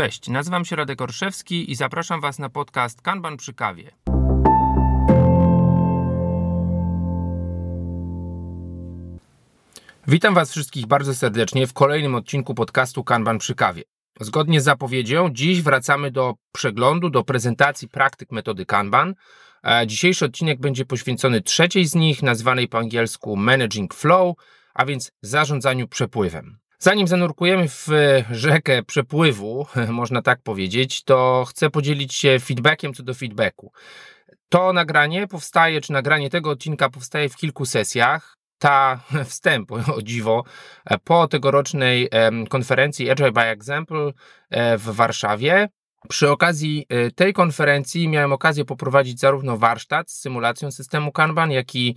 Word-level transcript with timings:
Cześć, 0.00 0.28
nazywam 0.28 0.64
się 0.64 0.76
Radek 0.76 1.00
Orszewski 1.00 1.70
i 1.70 1.74
zapraszam 1.74 2.20
Was 2.20 2.38
na 2.38 2.48
podcast 2.48 3.02
Kanban 3.02 3.36
przy 3.36 3.54
kawie. 3.54 3.90
Witam 10.06 10.34
Was 10.34 10.50
wszystkich 10.50 10.86
bardzo 10.86 11.14
serdecznie 11.14 11.66
w 11.66 11.72
kolejnym 11.72 12.14
odcinku 12.14 12.54
podcastu 12.54 13.04
Kanban 13.04 13.38
przy 13.38 13.54
kawie. 13.54 13.82
Zgodnie 14.20 14.60
z 14.60 14.64
zapowiedzią, 14.64 15.30
dziś 15.32 15.62
wracamy 15.62 16.10
do 16.10 16.34
przeglądu, 16.52 17.10
do 17.10 17.24
prezentacji 17.24 17.88
praktyk 17.88 18.32
metody 18.32 18.66
Kanban. 18.66 19.14
E, 19.64 19.86
dzisiejszy 19.86 20.24
odcinek 20.24 20.60
będzie 20.60 20.84
poświęcony 20.84 21.40
trzeciej 21.40 21.86
z 21.86 21.94
nich, 21.94 22.22
nazwanej 22.22 22.68
po 22.68 22.78
angielsku 22.78 23.36
Managing 23.36 23.94
Flow, 23.94 24.36
a 24.74 24.86
więc 24.86 25.12
zarządzaniu 25.22 25.88
przepływem. 25.88 26.59
Zanim 26.82 27.08
zanurkujemy 27.08 27.68
w 27.68 27.88
rzekę 28.30 28.82
przepływu, 28.82 29.66
można 29.88 30.22
tak 30.22 30.42
powiedzieć, 30.42 31.02
to 31.04 31.44
chcę 31.48 31.70
podzielić 31.70 32.14
się 32.14 32.38
feedbackiem 32.38 32.94
co 32.94 33.02
do 33.02 33.14
feedbacku. 33.14 33.72
To 34.48 34.72
nagranie 34.72 35.26
powstaje, 35.26 35.80
czy 35.80 35.92
nagranie 35.92 36.30
tego 36.30 36.50
odcinka 36.50 36.90
powstaje 36.90 37.28
w 37.28 37.36
kilku 37.36 37.66
sesjach. 37.66 38.36
Ta 38.58 39.00
wstęp, 39.30 39.72
o 39.72 40.02
dziwo, 40.02 40.44
po 41.04 41.28
tegorocznej 41.28 42.08
konferencji 42.48 43.10
Agile 43.10 43.32
by 43.32 43.40
Example 43.40 44.12
e, 44.50 44.78
w 44.78 44.84
Warszawie. 44.84 45.68
Przy 46.08 46.30
okazji 46.30 46.86
e, 46.88 47.10
tej 47.10 47.32
konferencji 47.32 48.08
miałem 48.08 48.32
okazję 48.32 48.64
poprowadzić 48.64 49.20
zarówno 49.20 49.56
warsztat 49.56 50.10
z 50.10 50.20
symulacją 50.20 50.70
systemu 50.70 51.12
Kanban, 51.12 51.50
jak 51.50 51.74
i 51.74 51.96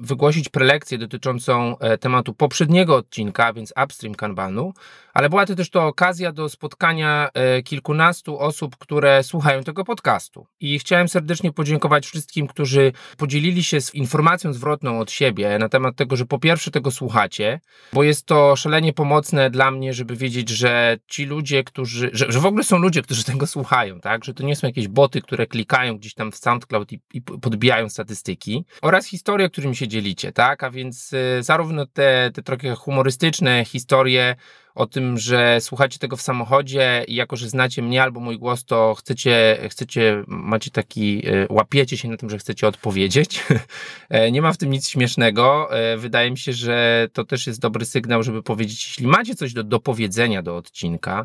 wygłosić 0.00 0.48
prelekcję 0.48 0.98
dotyczącą 0.98 1.78
e, 1.78 1.98
tematu 1.98 2.34
poprzedniego 2.34 2.96
odcinka, 2.96 3.52
więc 3.52 3.72
upstream 3.84 4.14
Kanbanu, 4.14 4.72
ale 5.14 5.28
była 5.28 5.46
to 5.46 5.54
też 5.54 5.70
to 5.70 5.86
okazja 5.86 6.32
do 6.32 6.48
spotkania 6.48 7.28
e, 7.34 7.62
kilkunastu 7.62 8.38
osób, 8.38 8.76
które 8.76 9.22
słuchają 9.22 9.64
tego 9.64 9.84
podcastu. 9.84 10.46
I 10.60 10.78
chciałem 10.78 11.08
serdecznie 11.08 11.52
podziękować 11.52 12.06
wszystkim, 12.06 12.46
którzy 12.46 12.92
podzielili 13.16 13.64
się 13.64 13.80
z 13.80 13.94
informacją 13.94 14.52
zwrotną 14.52 15.00
od 15.00 15.10
siebie 15.10 15.58
na 15.58 15.68
temat 15.68 15.96
tego, 15.96 16.16
że 16.16 16.26
po 16.26 16.38
pierwsze 16.38 16.70
tego 16.70 16.90
słuchacie, 16.90 17.60
bo 17.92 18.02
jest 18.02 18.26
to 18.26 18.56
szalenie 18.56 18.92
pomocne 18.92 19.50
dla 19.50 19.70
mnie, 19.70 19.94
żeby 19.94 20.16
wiedzieć, 20.16 20.48
że 20.48 20.96
ci 21.06 21.24
ludzie, 21.24 21.64
którzy, 21.64 22.10
że, 22.12 22.32
że 22.32 22.40
w 22.40 22.46
ogóle 22.46 22.64
są 22.64 22.78
ludzie, 22.78 23.02
którzy 23.02 23.24
tego 23.24 23.46
słuchają, 23.46 24.00
tak, 24.00 24.24
że 24.24 24.34
to 24.34 24.42
nie 24.42 24.56
są 24.56 24.66
jakieś 24.66 24.88
boty, 24.88 25.22
które 25.22 25.46
klikają 25.46 25.98
gdzieś 25.98 26.14
tam 26.14 26.32
w 26.32 26.36
SoundCloud 26.36 26.92
i, 26.92 27.00
i 27.14 27.22
podbijają 27.22 27.88
statystyki. 27.88 28.64
Oraz 28.82 29.12
historie, 29.18 29.50
którymi 29.50 29.76
się 29.76 29.88
dzielicie, 29.88 30.32
tak? 30.32 30.64
A 30.64 30.70
więc 30.70 31.12
y, 31.12 31.42
zarówno 31.42 31.86
te, 31.86 32.30
te 32.34 32.42
trochę 32.42 32.74
humorystyczne 32.74 33.64
historie 33.64 34.36
o 34.78 34.86
tym, 34.86 35.18
że 35.18 35.60
słuchacie 35.60 35.98
tego 35.98 36.16
w 36.16 36.22
samochodzie 36.22 37.04
i 37.08 37.14
jako, 37.14 37.36
że 37.36 37.48
znacie 37.48 37.82
mnie 37.82 38.02
albo 38.02 38.20
mój 38.20 38.38
głos, 38.38 38.64
to 38.64 38.94
chcecie, 38.94 39.58
chcecie 39.70 40.24
macie 40.26 40.70
taki, 40.70 41.22
e, 41.26 41.46
łapiecie 41.50 41.96
się 41.96 42.08
na 42.08 42.16
tym, 42.16 42.30
że 42.30 42.38
chcecie 42.38 42.68
odpowiedzieć. 42.68 43.40
E, 44.08 44.32
nie 44.32 44.42
ma 44.42 44.52
w 44.52 44.56
tym 44.56 44.70
nic 44.70 44.88
śmiesznego. 44.88 45.76
E, 45.76 45.96
wydaje 45.96 46.30
mi 46.30 46.38
się, 46.38 46.52
że 46.52 47.08
to 47.12 47.24
też 47.24 47.46
jest 47.46 47.60
dobry 47.60 47.84
sygnał, 47.84 48.22
żeby 48.22 48.42
powiedzieć, 48.42 48.86
jeśli 48.86 49.06
macie 49.06 49.34
coś 49.34 49.52
do, 49.52 49.64
do 49.64 49.80
powiedzenia 49.80 50.42
do 50.42 50.56
odcinka, 50.56 51.24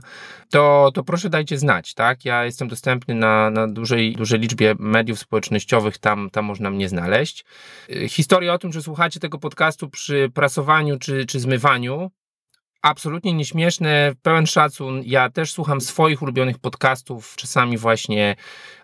to, 0.49 0.91
to 0.93 1.03
proszę 1.03 1.29
dajcie 1.29 1.57
znać, 1.57 1.93
tak? 1.93 2.25
Ja 2.25 2.45
jestem 2.45 2.67
dostępny 2.67 3.15
na, 3.15 3.49
na 3.49 3.67
dużej, 3.67 4.15
dużej 4.15 4.39
liczbie 4.39 4.75
mediów 4.79 5.19
społecznościowych, 5.19 5.97
tam, 5.97 6.29
tam 6.29 6.45
można 6.45 6.69
mnie 6.69 6.89
znaleźć. 6.89 7.45
Historia 8.07 8.53
o 8.53 8.57
tym, 8.57 8.73
że 8.73 8.81
słuchacie 8.81 9.19
tego 9.19 9.39
podcastu 9.39 9.89
przy 9.89 10.31
prasowaniu 10.33 10.99
czy, 10.99 11.25
czy 11.25 11.39
zmywaniu, 11.39 12.11
absolutnie 12.83 13.33
nieśmieszne, 13.33 14.11
pełen 14.21 14.45
szacun. 14.45 15.01
Ja 15.05 15.29
też 15.29 15.51
słucham 15.51 15.81
swoich 15.81 16.21
ulubionych 16.21 16.59
podcastów, 16.59 17.35
czasami 17.35 17.77
właśnie 17.77 18.35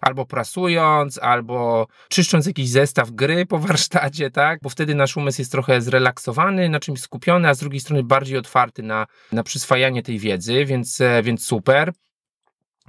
albo 0.01 0.25
prasując, 0.25 1.19
albo 1.21 1.87
czyszcząc 2.09 2.45
jakiś 2.45 2.69
zestaw 2.69 3.11
gry 3.11 3.45
po 3.45 3.59
warsztacie, 3.59 4.31
tak? 4.31 4.59
Bo 4.63 4.69
wtedy 4.69 4.95
nasz 4.95 5.17
umysł 5.17 5.41
jest 5.41 5.51
trochę 5.51 5.81
zrelaksowany, 5.81 6.69
na 6.69 6.79
czymś 6.79 7.01
skupiony, 7.01 7.49
a 7.49 7.53
z 7.53 7.59
drugiej 7.59 7.79
strony 7.79 8.03
bardziej 8.03 8.37
otwarty 8.37 8.83
na, 8.83 9.07
na 9.31 9.43
przyswajanie 9.43 10.03
tej 10.03 10.19
wiedzy, 10.19 10.66
więc, 10.66 11.01
e, 11.01 11.23
więc 11.23 11.45
super. 11.45 11.93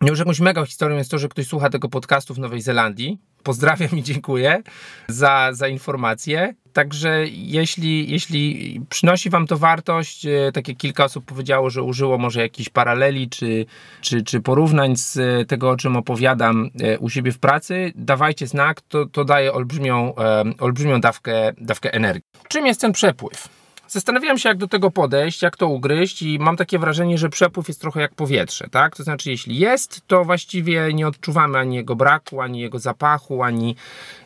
Już 0.02 0.18
jakąś 0.18 0.40
mega 0.40 0.66
historią 0.66 0.96
jest 0.96 1.10
to, 1.10 1.18
że 1.18 1.28
ktoś 1.28 1.46
słucha 1.46 1.70
tego 1.70 1.88
podcastu 1.88 2.34
w 2.34 2.38
Nowej 2.38 2.60
Zelandii. 2.60 3.18
Pozdrawiam 3.42 3.90
i 3.98 4.02
dziękuję 4.02 4.62
za, 5.08 5.48
za 5.52 5.68
informację. 5.68 6.54
Także 6.72 7.26
jeśli, 7.30 8.10
jeśli 8.10 8.80
przynosi 8.88 9.30
Wam 9.30 9.46
to 9.46 9.58
wartość, 9.58 10.26
e, 10.26 10.52
tak 10.52 10.68
jak 10.68 10.76
kilka 10.76 11.04
osób 11.04 11.24
powiedziało, 11.24 11.70
że 11.70 11.82
użyło 11.82 12.18
może 12.18 12.40
jakichś 12.40 12.68
paraleli 12.68 13.28
czy, 13.28 13.66
czy, 14.00 14.22
czy 14.22 14.40
porównań 14.40 14.96
z 14.96 15.16
e, 15.16 15.44
tego, 15.44 15.70
o 15.70 15.76
czym 15.76 15.96
opowiadam 15.96 16.70
e, 16.80 16.98
u 16.98 17.10
siebie 17.10 17.32
w 17.32 17.38
pracy, 17.38 17.92
dawajcie 17.94 18.46
znak, 18.46 18.80
to, 18.80 19.06
to 19.06 19.24
daje 19.24 19.52
olbrzymią, 19.52 20.14
olbrzymią 20.58 21.00
dawkę, 21.00 21.52
dawkę 21.58 21.92
energii. 21.92 22.22
Czym 22.48 22.66
jest 22.66 22.80
ten 22.80 22.92
przepływ? 22.92 23.60
Zastanawiałem 23.90 24.38
się, 24.38 24.48
jak 24.48 24.58
do 24.58 24.68
tego 24.68 24.90
podejść, 24.90 25.42
jak 25.42 25.56
to 25.56 25.68
ugryźć, 25.68 26.22
i 26.22 26.38
mam 26.38 26.56
takie 26.56 26.78
wrażenie, 26.78 27.18
że 27.18 27.28
przepływ 27.28 27.68
jest 27.68 27.80
trochę 27.80 28.00
jak 28.00 28.14
powietrze, 28.14 28.68
tak? 28.70 28.96
To 28.96 29.02
znaczy, 29.02 29.30
jeśli 29.30 29.58
jest, 29.58 30.00
to 30.06 30.24
właściwie 30.24 30.94
nie 30.94 31.08
odczuwamy 31.08 31.58
ani 31.58 31.76
jego 31.76 31.96
braku, 31.96 32.40
ani 32.40 32.60
jego 32.60 32.78
zapachu, 32.78 33.42
ani, 33.42 33.76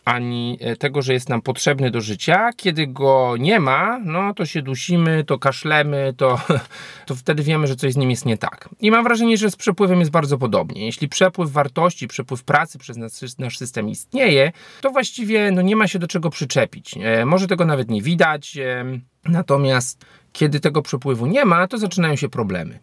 ani 0.04 0.58
e, 0.60 0.76
tego, 0.76 1.02
że 1.02 1.12
jest 1.12 1.28
nam 1.28 1.42
potrzebny 1.42 1.90
do 1.90 2.00
życia. 2.00 2.50
Kiedy 2.56 2.86
go 2.86 3.34
nie 3.38 3.60
ma, 3.60 4.00
no 4.04 4.34
to 4.34 4.46
się 4.46 4.62
dusimy, 4.62 5.24
to 5.24 5.38
kaszlemy, 5.38 6.14
to, 6.16 6.40
to 7.06 7.14
wtedy 7.14 7.42
wiemy, 7.42 7.66
że 7.66 7.76
coś 7.76 7.92
z 7.92 7.96
nim 7.96 8.10
jest 8.10 8.26
nie 8.26 8.38
tak. 8.38 8.68
I 8.80 8.90
mam 8.90 9.04
wrażenie, 9.04 9.36
że 9.36 9.50
z 9.50 9.56
przepływem 9.56 9.98
jest 9.98 10.10
bardzo 10.10 10.38
podobnie. 10.38 10.86
Jeśli 10.86 11.08
przepływ 11.08 11.50
wartości, 11.50 12.08
przepływ 12.08 12.44
pracy 12.44 12.78
przez 12.78 12.96
nasz, 12.96 13.38
nasz 13.38 13.58
system 13.58 13.88
istnieje, 13.88 14.52
to 14.80 14.90
właściwie 14.90 15.50
no, 15.50 15.62
nie 15.62 15.76
ma 15.76 15.88
się 15.88 15.98
do 15.98 16.06
czego 16.06 16.30
przyczepić. 16.30 16.94
E, 17.02 17.24
może 17.24 17.46
tego 17.46 17.64
nawet 17.64 17.90
nie 17.90 18.02
widać. 18.02 18.58
Natomiast 19.24 20.04
kiedy 20.32 20.60
tego 20.60 20.82
przepływu 20.82 21.26
nie 21.26 21.44
ma, 21.44 21.68
to 21.68 21.78
zaczynają 21.78 22.16
się 22.16 22.28
problemy. 22.28 22.78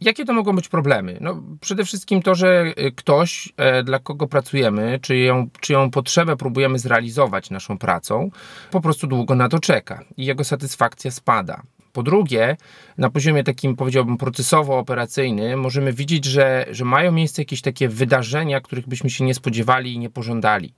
Jakie 0.00 0.24
to 0.24 0.32
mogą 0.32 0.56
być 0.56 0.68
problemy? 0.68 1.18
No, 1.20 1.42
przede 1.60 1.84
wszystkim 1.84 2.22
to, 2.22 2.34
że 2.34 2.72
y, 2.78 2.92
ktoś, 2.92 3.52
e, 3.56 3.82
dla 3.82 3.98
kogo 3.98 4.26
pracujemy, 4.26 4.98
czyją, 5.02 5.48
czyją 5.60 5.90
potrzebę 5.90 6.36
próbujemy 6.36 6.78
zrealizować 6.78 7.50
naszą 7.50 7.78
pracą, 7.78 8.30
po 8.70 8.80
prostu 8.80 9.06
długo 9.06 9.34
na 9.34 9.48
to 9.48 9.58
czeka 9.58 10.04
i 10.16 10.24
jego 10.24 10.44
satysfakcja 10.44 11.10
spada. 11.10 11.62
Po 11.92 12.02
drugie, 12.02 12.56
na 12.98 13.10
poziomie 13.10 13.44
takim 13.44 13.76
powiedziałbym 13.76 14.16
procesowo-operacyjnym, 14.16 15.56
możemy 15.56 15.92
widzieć, 15.92 16.24
że, 16.24 16.66
że 16.70 16.84
mają 16.84 17.12
miejsce 17.12 17.42
jakieś 17.42 17.62
takie 17.62 17.88
wydarzenia, 17.88 18.60
których 18.60 18.88
byśmy 18.88 19.10
się 19.10 19.24
nie 19.24 19.34
spodziewali 19.34 19.94
i 19.94 19.98
nie 19.98 20.10
pożądali 20.10 20.74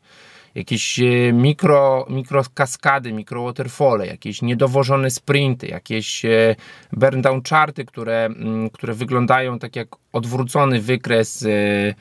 jakieś 0.55 1.00
e, 1.00 1.33
mikro, 1.33 2.06
mikro 2.11 2.43
kaskady, 2.55 3.12
mikro 3.12 3.44
waterfall, 3.44 4.00
jakieś 4.00 4.43
niedowożone 4.43 5.11
sprinty, 5.11 5.66
jakieś 5.66 6.25
e, 6.25 6.56
burn 6.93 7.22
down 7.22 7.43
charty, 7.49 7.84
które, 7.84 8.25
mm, 8.25 8.71
które 8.71 8.94
wyglądają 8.94 9.59
tak 9.59 9.77
jak 9.77 9.89
odwrócony 10.12 10.81
wykres 10.81 11.43
e, 11.43 11.47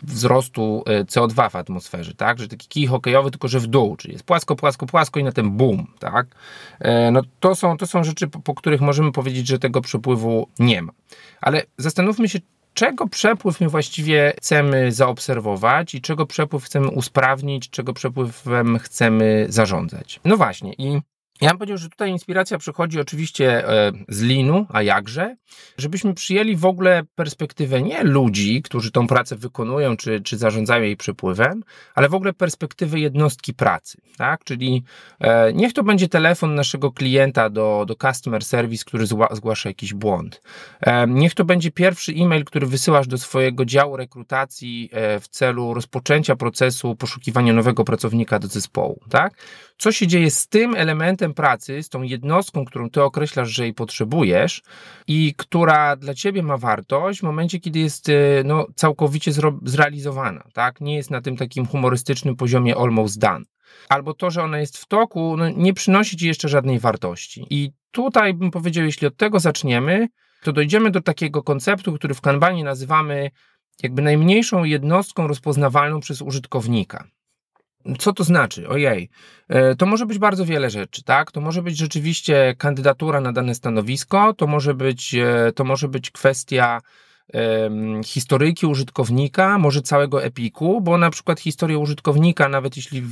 wzrostu 0.03 0.83
CO2 0.87 1.51
w 1.51 1.55
atmosferze, 1.55 2.13
tak? 2.13 2.39
Że 2.39 2.47
taki 2.47 2.67
kij 2.67 2.87
hokejowy, 2.87 3.31
tylko 3.31 3.47
że 3.47 3.59
w 3.59 3.67
dół, 3.67 3.95
czyli 3.95 4.13
jest 4.13 4.25
płasko, 4.25 4.55
płasko, 4.55 4.85
płasko 4.85 5.19
i 5.19 5.23
na 5.23 5.31
ten 5.31 5.51
boom, 5.51 5.87
tak? 5.99 6.27
No 7.11 7.21
to 7.39 7.55
są, 7.55 7.77
to 7.77 7.87
są 7.87 8.03
rzeczy, 8.03 8.27
po, 8.27 8.39
po 8.39 8.55
których 8.55 8.81
możemy 8.81 9.11
powiedzieć, 9.11 9.47
że 9.47 9.59
tego 9.59 9.81
przepływu 9.81 10.47
nie 10.59 10.81
ma. 10.81 10.91
Ale 11.41 11.63
zastanówmy 11.77 12.29
się, 12.29 12.39
czego 12.73 13.07
przepływ 13.07 13.61
my 13.61 13.69
właściwie 13.69 14.33
chcemy 14.37 14.91
zaobserwować 14.91 15.95
i 15.95 16.01
czego 16.01 16.25
przepływ 16.25 16.63
chcemy 16.63 16.87
usprawnić, 16.87 17.69
czego 17.69 17.93
przepływem 17.93 18.79
chcemy 18.79 19.45
zarządzać. 19.49 20.19
No 20.25 20.37
właśnie 20.37 20.73
i 20.73 21.01
ja 21.41 21.49
bym 21.49 21.57
powiedział, 21.57 21.77
że 21.77 21.89
tutaj 21.89 22.11
inspiracja 22.11 22.57
przychodzi 22.57 22.99
oczywiście 22.99 23.69
e, 23.69 23.91
z 24.07 24.21
linu, 24.21 24.65
a 24.69 24.81
jakże, 24.81 25.35
żebyśmy 25.77 26.13
przyjęli 26.13 26.55
w 26.55 26.65
ogóle 26.65 27.03
perspektywę 27.15 27.81
nie 27.81 28.03
ludzi, 28.03 28.61
którzy 28.61 28.91
tą 28.91 29.07
pracę 29.07 29.35
wykonują, 29.35 29.97
czy, 29.97 30.21
czy 30.21 30.37
zarządzają 30.37 30.83
jej 30.83 30.97
przepływem, 30.97 31.63
ale 31.95 32.09
w 32.09 32.13
ogóle 32.13 32.33
perspektywy 32.33 32.99
jednostki 32.99 33.53
pracy, 33.53 33.97
tak? 34.17 34.43
Czyli 34.43 34.83
e, 35.19 35.53
niech 35.53 35.73
to 35.73 35.83
będzie 35.83 36.07
telefon 36.07 36.55
naszego 36.55 36.91
klienta 36.91 37.49
do, 37.49 37.85
do 37.87 37.95
customer 37.95 38.43
service, 38.43 38.83
który 38.85 39.05
zgłasza 39.31 39.69
jakiś 39.69 39.93
błąd. 39.93 40.41
E, 40.81 41.07
niech 41.07 41.33
to 41.33 41.45
będzie 41.45 41.71
pierwszy 41.71 42.11
e-mail, 42.11 42.45
który 42.45 42.67
wysyłasz 42.67 43.07
do 43.07 43.17
swojego 43.17 43.65
działu 43.65 43.97
rekrutacji 43.97 44.89
w 45.21 45.27
celu 45.27 45.73
rozpoczęcia 45.73 46.35
procesu 46.35 46.95
poszukiwania 46.95 47.53
nowego 47.53 47.83
pracownika 47.83 48.39
do 48.39 48.47
zespołu, 48.47 48.99
tak? 49.09 49.33
Co 49.77 49.91
się 49.91 50.07
dzieje 50.07 50.31
z 50.31 50.47
tym 50.47 50.75
elementem 50.75 51.28
pracy, 51.33 51.83
z 51.83 51.89
tą 51.89 52.01
jednostką, 52.01 52.65
którą 52.65 52.89
ty 52.89 53.03
określasz, 53.03 53.49
że 53.49 53.63
jej 53.63 53.73
potrzebujesz 53.73 54.61
i 55.07 55.33
która 55.37 55.95
dla 55.95 56.13
ciebie 56.13 56.43
ma 56.43 56.57
wartość 56.57 57.19
w 57.19 57.23
momencie, 57.23 57.59
kiedy 57.59 57.79
jest 57.79 58.09
y, 58.09 58.41
no, 58.45 58.67
całkowicie 58.75 59.31
zrealizowana, 59.63 60.43
tak? 60.53 60.81
Nie 60.81 60.95
jest 60.95 61.11
na 61.11 61.21
tym 61.21 61.37
takim 61.37 61.65
humorystycznym 61.65 62.35
poziomie 62.35 62.77
almost 62.77 63.19
done. 63.19 63.45
Albo 63.89 64.13
to, 64.13 64.31
że 64.31 64.43
ona 64.43 64.59
jest 64.59 64.77
w 64.77 64.85
toku, 64.85 65.37
no, 65.37 65.49
nie 65.49 65.73
przynosi 65.73 66.17
ci 66.17 66.27
jeszcze 66.27 66.49
żadnej 66.49 66.79
wartości. 66.79 67.45
I 67.49 67.71
tutaj 67.91 68.33
bym 68.33 68.51
powiedział, 68.51 68.85
jeśli 68.85 69.07
od 69.07 69.17
tego 69.17 69.39
zaczniemy, 69.39 70.07
to 70.43 70.53
dojdziemy 70.53 70.91
do 70.91 71.01
takiego 71.01 71.43
konceptu, 71.43 71.93
który 71.93 72.13
w 72.13 72.21
Kanbanie 72.21 72.63
nazywamy 72.63 73.31
jakby 73.83 74.01
najmniejszą 74.01 74.63
jednostką 74.63 75.27
rozpoznawalną 75.27 75.99
przez 75.99 76.21
użytkownika. 76.21 77.07
Co 77.99 78.13
to 78.13 78.23
znaczy? 78.23 78.67
Ojej, 78.67 79.09
e, 79.47 79.75
to 79.75 79.85
może 79.85 80.05
być 80.05 80.17
bardzo 80.17 80.45
wiele 80.45 80.69
rzeczy, 80.69 81.03
tak? 81.03 81.31
To 81.31 81.41
może 81.41 81.61
być 81.61 81.77
rzeczywiście 81.77 82.55
kandydatura 82.57 83.21
na 83.21 83.33
dane 83.33 83.55
stanowisko, 83.55 84.33
to 84.33 84.47
może 84.47 84.73
być, 84.73 85.15
e, 85.15 85.51
to 85.55 85.63
może 85.63 85.87
być 85.87 86.11
kwestia 86.11 86.81
historyjki 88.05 88.65
użytkownika, 88.65 89.57
może 89.57 89.81
całego 89.81 90.23
epiku, 90.23 90.81
bo 90.81 90.97
na 90.97 91.09
przykład 91.09 91.39
historię 91.39 91.77
użytkownika, 91.77 92.49
nawet 92.49 92.77
jeśli 92.77 93.01
w, 93.01 93.09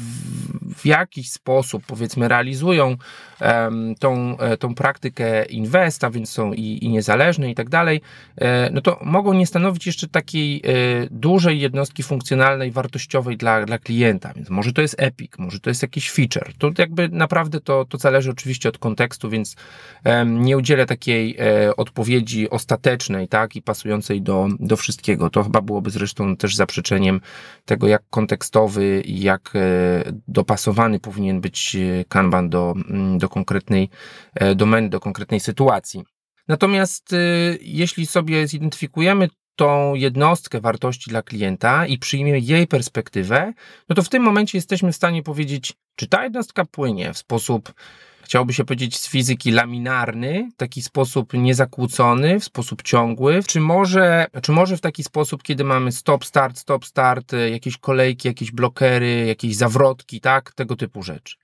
w 0.78 0.86
jakiś 0.86 1.32
sposób, 1.32 1.84
powiedzmy, 1.88 2.28
realizują 2.28 2.96
um, 3.42 3.96
tą, 3.96 4.38
e, 4.38 4.58
tą 4.58 4.76
praktykę 4.76 5.46
inwest, 5.46 6.04
a 6.04 6.10
więc 6.10 6.30
są 6.30 6.54
i, 6.54 6.80
i 6.82 6.90
niezależne 6.90 7.52
i 7.52 7.56
tak 7.56 7.70
dalej, 7.70 8.02
e, 8.38 8.70
no 8.72 8.82
to 8.82 9.00
mogą 9.02 9.34
nie 9.34 9.48
stanowić 9.48 9.86
jeszcze 9.86 10.08
takiej 10.08 10.58
e, 10.58 10.62
dużej 11.12 11.60
jednostki 11.60 12.04
funkcjonalnej, 12.04 12.72
wartościowej 12.72 13.38
dla, 13.38 13.66
dla 13.66 13.78
klienta, 13.78 14.34
więc 14.36 14.50
może 14.50 14.74
to 14.74 14.82
jest 14.82 14.96
epic, 14.98 15.32
może 15.38 15.60
to 15.60 15.70
jest 15.70 15.82
jakiś 15.82 16.12
feature. 16.12 16.54
To 16.58 16.72
jakby 16.78 17.10
naprawdę 17.10 17.62
to, 17.62 17.86
to 17.86 17.98
zależy 17.98 18.32
oczywiście 18.32 18.70
od 18.70 18.78
kontekstu, 18.78 19.30
więc 19.30 19.56
nie 20.26 20.58
udzielę 20.58 20.86
takiej 20.86 21.38
odpowiedzi 21.78 22.50
ostatecznej, 22.50 23.28
tak, 23.28 23.56
i 23.56 23.62
pasującej 23.62 24.07
do, 24.16 24.48
do 24.60 24.78
wszystkiego. 24.78 25.30
To 25.30 25.44
chyba 25.44 25.62
byłoby 25.62 25.90
zresztą 25.90 26.38
też 26.38 26.56
zaprzeczeniem 26.56 27.22
tego, 27.66 27.88
jak 27.88 28.04
kontekstowy 28.10 29.02
i 29.06 29.22
jak 29.22 29.52
e, 29.56 29.60
dopasowany 30.28 31.00
powinien 31.00 31.42
być 31.42 31.76
e, 31.76 32.06
Kanban 32.06 32.50
do, 32.50 32.74
mm, 32.90 33.18
do 33.18 33.30
konkretnej 33.30 33.90
e, 34.36 34.56
domeny, 34.56 34.90
do 34.90 35.00
konkretnej 35.00 35.40
sytuacji. 35.40 36.04
Natomiast 36.48 37.16
jeśli 37.62 38.06
sobie 38.06 38.48
zidentyfikujemy 38.48 39.30
tą 39.56 39.96
jednostkę 39.96 40.62
wartości 40.62 41.10
dla 41.10 41.22
klienta 41.22 41.86
i 41.86 41.98
przyjmiemy 41.98 42.40
jej 42.40 42.68
perspektywę, 42.68 43.54
no 43.90 43.96
to 43.96 44.04
w 44.04 44.10
tym 44.10 44.24
momencie 44.24 44.58
jesteśmy 44.58 44.92
w 44.92 44.96
stanie 44.96 45.24
powiedzieć, 45.24 45.74
czy 45.96 46.08
ta 46.08 46.24
jednostka 46.24 46.66
płynie 46.66 47.14
w 47.14 47.18
sposób 47.18 47.74
chciałoby 48.28 48.54
się 48.54 48.66
powiedzieć 48.66 48.98
z 48.98 49.10
fizyki 49.10 49.52
laminarny, 49.52 50.50
w 50.54 50.58
taki 50.58 50.82
sposób 50.82 51.34
niezakłócony, 51.34 52.40
w 52.40 52.44
sposób 52.44 52.82
ciągły, 52.82 53.44
czy 53.48 53.60
może, 53.60 54.26
czy 54.42 54.52
może 54.52 54.78
w 54.78 54.82
taki 54.82 55.04
sposób, 55.04 55.44
kiedy 55.44 55.64
mamy 55.64 55.92
stop, 55.92 56.26
start, 56.26 56.58
stop, 56.58 56.86
start, 56.86 57.34
e, 57.34 57.50
jakieś 57.50 57.78
kolejki, 57.78 58.28
jakieś 58.28 58.52
blokery, 58.52 59.26
jakieś 59.26 59.56
zawrotki, 59.56 60.22
tak, 60.22 60.52
tego 60.52 60.76
typu 60.76 61.04
rzeczy. 61.04 61.36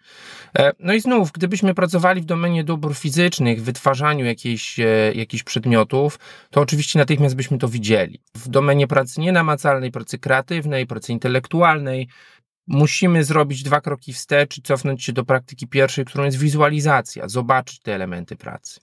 E, 0.60 0.72
no 0.80 0.94
i 0.94 1.02
znów, 1.02 1.32
gdybyśmy 1.32 1.74
pracowali 1.74 2.22
w 2.22 2.26
domenie 2.26 2.64
dóbr 2.64 2.96
fizycznych, 2.96 3.64
wytwarzaniu 3.64 4.26
jakichś, 4.26 4.80
e, 4.80 5.12
jakichś 5.16 5.44
przedmiotów, 5.44 6.20
to 6.50 6.62
oczywiście 6.62 7.00
natychmiast 7.00 7.36
byśmy 7.36 7.58
to 7.58 7.68
widzieli. 7.68 8.20
W 8.36 8.48
domenie 8.48 8.88
pracy 8.88 9.22
nienamacalnej, 9.22 9.92
pracy 9.92 10.20
kreatywnej, 10.20 10.88
pracy 10.88 11.12
intelektualnej, 11.12 12.08
musimy 12.68 13.24
zrobić 13.24 13.64
dwa 13.64 13.82
kroki 13.82 14.14
wstecz 14.14 14.58
i 14.58 14.62
cofnąć 14.62 15.04
się 15.04 15.14
do 15.14 15.26
praktyki 15.26 15.68
pierwszej, 15.68 16.06
którą 16.06 16.24
jest 16.24 16.38
wizualizacja, 16.38 17.28
zobaczyć 17.28 17.80
te 17.80 17.96
elementy 17.96 18.36
pracy. 18.36 18.80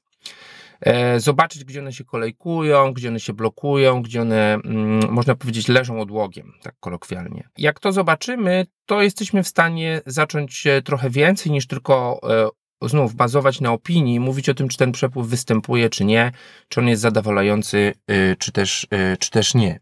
E, 0.81 1.21
zobaczyć, 1.21 1.65
gdzie 1.65 1.81
one 1.81 1.93
się 1.93 2.05
kolejkują, 2.05 2.93
gdzie 2.93 3.09
one 3.09 3.21
się 3.21 3.33
blokują, 3.33 4.03
gdzie 4.03 4.23
one, 4.23 4.55
mm, 4.55 5.13
można 5.13 5.35
powiedzieć, 5.35 5.69
leżą 5.69 6.01
odłogiem, 6.01 6.53
tak 6.63 6.75
kolokwialnie. 6.81 7.49
Jak 7.59 7.81
to 7.81 7.93
zobaczymy, 7.93 8.67
to 8.87 9.03
jesteśmy 9.03 9.43
w 9.43 9.49
stanie 9.49 10.01
zacząć 10.07 10.65
trochę 10.85 11.11
więcej 11.11 11.53
niż 11.53 11.67
tylko 11.67 12.21
e, 12.31 12.89
znów 12.89 13.15
bazować 13.15 13.61
na 13.61 13.73
opinii 13.73 14.21
mówić 14.21 14.49
o 14.49 14.55
tym, 14.55 14.69
czy 14.69 14.79
ten 14.79 14.93
przepływ 14.93 15.27
występuje, 15.27 15.91
czy 15.91 16.05
nie, 16.05 16.33
czy 16.69 16.81
on 16.81 16.89
jest 16.89 17.03
zadowalający, 17.03 17.95
y, 18.11 18.37
czy 18.39 18.53
też, 18.53 18.87
y, 19.13 19.17
czy 19.17 19.31
też 19.31 19.55
nie 19.55 19.81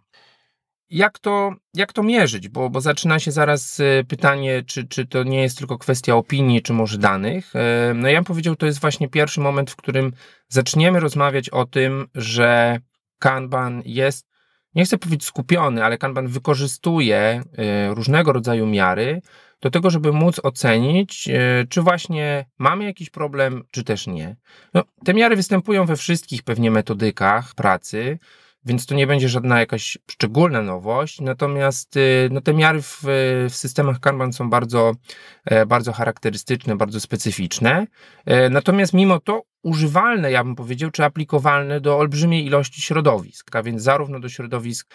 jak 0.90 1.18
to, 1.18 1.54
jak 1.74 1.92
to 1.92 2.02
mierzyć? 2.02 2.48
Bo, 2.48 2.70
bo 2.70 2.80
zaczyna 2.80 3.18
się 3.18 3.32
zaraz 3.32 3.80
e, 3.80 4.04
pytanie, 4.04 4.62
czy, 4.66 4.88
czy 4.88 5.06
to 5.06 5.22
nie 5.22 5.42
jest 5.42 5.58
tylko 5.58 5.78
kwestia 5.78 6.16
opinii, 6.16 6.62
czy 6.62 6.72
może 6.72 6.98
danych. 6.98 7.56
E, 7.56 7.92
no 7.94 8.08
ja 8.08 8.18
bym 8.18 8.24
powiedział, 8.24 8.56
to 8.56 8.66
jest 8.66 8.80
właśnie 8.80 9.08
pierwszy 9.08 9.40
moment, 9.40 9.70
w 9.70 9.76
którym 9.76 10.12
zaczniemy 10.48 11.00
rozmawiać 11.00 11.50
o 11.50 11.66
tym, 11.66 12.06
że 12.14 12.80
Kanban 13.18 13.82
jest, 13.84 14.28
nie 14.74 14.84
chcę 14.84 14.98
powiedzieć 14.98 15.24
skupiony, 15.24 15.84
ale 15.84 15.98
Kanban 15.98 16.28
wykorzystuje 16.28 17.16
e, 17.16 17.94
różnego 17.94 18.32
rodzaju 18.32 18.66
miary 18.66 19.22
do 19.60 19.70
tego, 19.70 19.90
żeby 19.90 20.12
móc 20.12 20.40
ocenić, 20.42 21.28
czy 21.68 21.82
właśnie 21.82 22.44
mamy 22.58 22.84
jakiś 22.84 23.10
problem, 23.10 23.64
czy 23.70 23.84
też 23.84 24.06
nie. 24.06 24.36
No, 24.74 24.82
te 25.04 25.14
miary 25.14 25.36
występują 25.36 25.86
we 25.86 25.96
wszystkich 25.96 26.42
pewnie 26.42 26.70
metodykach 26.70 27.54
pracy 27.54 28.18
więc 28.64 28.86
to 28.86 28.94
nie 28.94 29.06
będzie 29.06 29.28
żadna 29.28 29.60
jakaś 29.60 29.98
szczególna 30.10 30.62
nowość. 30.62 31.20
Natomiast 31.20 31.96
y, 31.96 32.28
no, 32.32 32.40
te 32.40 32.54
miary 32.54 32.82
w, 32.82 33.02
w 33.50 33.54
systemach 33.54 34.00
Kanban 34.00 34.32
są 34.32 34.50
bardzo, 34.50 34.92
e, 35.44 35.66
bardzo 35.66 35.92
charakterystyczne, 35.92 36.76
bardzo 36.76 37.00
specyficzne. 37.00 37.86
E, 38.24 38.50
natomiast 38.50 38.92
mimo 38.92 39.20
to 39.20 39.42
używalne, 39.62 40.30
ja 40.30 40.44
bym 40.44 40.54
powiedział, 40.54 40.90
czy 40.90 41.04
aplikowalne 41.04 41.80
do 41.80 41.98
olbrzymiej 41.98 42.46
ilości 42.46 42.82
środowisk, 42.82 43.56
a 43.56 43.62
więc 43.62 43.82
zarówno 43.82 44.20
do 44.20 44.28
środowisk 44.28 44.90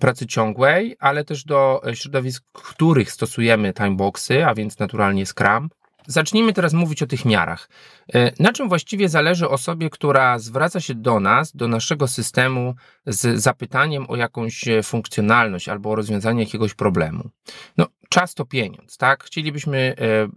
pracy 0.00 0.26
ciągłej, 0.26 0.96
ale 0.98 1.24
też 1.24 1.44
do 1.44 1.82
e, 1.86 1.96
środowisk, 1.96 2.44
w 2.56 2.74
których 2.74 3.12
stosujemy 3.12 3.72
timeboxy, 3.72 4.46
a 4.46 4.54
więc 4.54 4.78
naturalnie 4.78 5.26
Scrum, 5.26 5.68
Zacznijmy 6.06 6.52
teraz 6.52 6.72
mówić 6.72 7.02
o 7.02 7.06
tych 7.06 7.24
miarach. 7.24 7.68
E, 8.14 8.32
na 8.42 8.52
czym 8.52 8.68
właściwie 8.68 9.08
zależy 9.08 9.48
osobie, 9.48 9.90
która 9.90 10.38
zwraca 10.38 10.80
się 10.80 10.94
do 10.94 11.20
nas, 11.20 11.56
do 11.56 11.68
naszego 11.68 12.08
systemu 12.08 12.74
z 13.06 13.42
zapytaniem 13.42 14.10
o 14.10 14.16
jakąś 14.16 14.68
e, 14.68 14.82
funkcjonalność 14.82 15.68
albo 15.68 15.90
o 15.90 15.94
rozwiązanie 15.94 16.42
jakiegoś 16.42 16.74
problemu? 16.74 17.30
No, 17.76 17.86
czas 18.08 18.34
to 18.34 18.44
pieniądz, 18.44 18.96
tak? 18.96 19.24
Chcielibyśmy 19.24 19.94
e, 19.98 20.28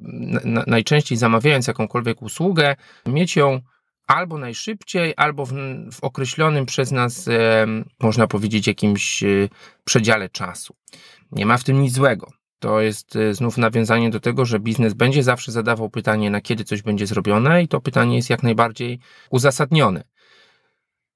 najczęściej 0.68 1.18
zamawiając 1.18 1.68
jakąkolwiek 1.68 2.22
usługę, 2.22 2.76
mieć 3.06 3.36
ją 3.36 3.62
albo 4.08 4.38
najszybciej, 4.38 5.14
albo 5.18 5.46
w, 5.46 5.54
w 5.92 6.04
określonym 6.04 6.66
przez 6.66 6.92
nas, 6.92 7.30
można 8.00 8.28
powiedzieć, 8.28 8.68
jakimś 8.68 9.24
przedziale 9.86 10.30
czasu. 10.30 10.76
Nie 11.32 11.46
ma 11.46 11.58
w 11.58 11.64
tym 11.64 11.82
nic 11.82 11.94
złego. 11.94 12.32
To 12.66 12.82
jest 12.82 13.16
y, 13.16 13.34
znów 13.34 13.58
nawiązanie 13.58 14.10
do 14.10 14.20
tego, 14.20 14.46
że 14.46 14.60
biznes 14.60 14.94
będzie 14.94 15.24
zawsze 15.24 15.52
zadawał 15.52 15.90
pytanie, 15.90 16.30
na 16.30 16.42
kiedy 16.42 16.64
coś 16.64 16.82
będzie 16.82 17.08
zrobione, 17.08 17.64
i 17.64 17.68
to 17.68 17.82
pytanie 17.82 18.16
jest 18.16 18.30
jak 18.30 18.44
najbardziej 18.44 19.00
uzasadnione. 19.30 20.04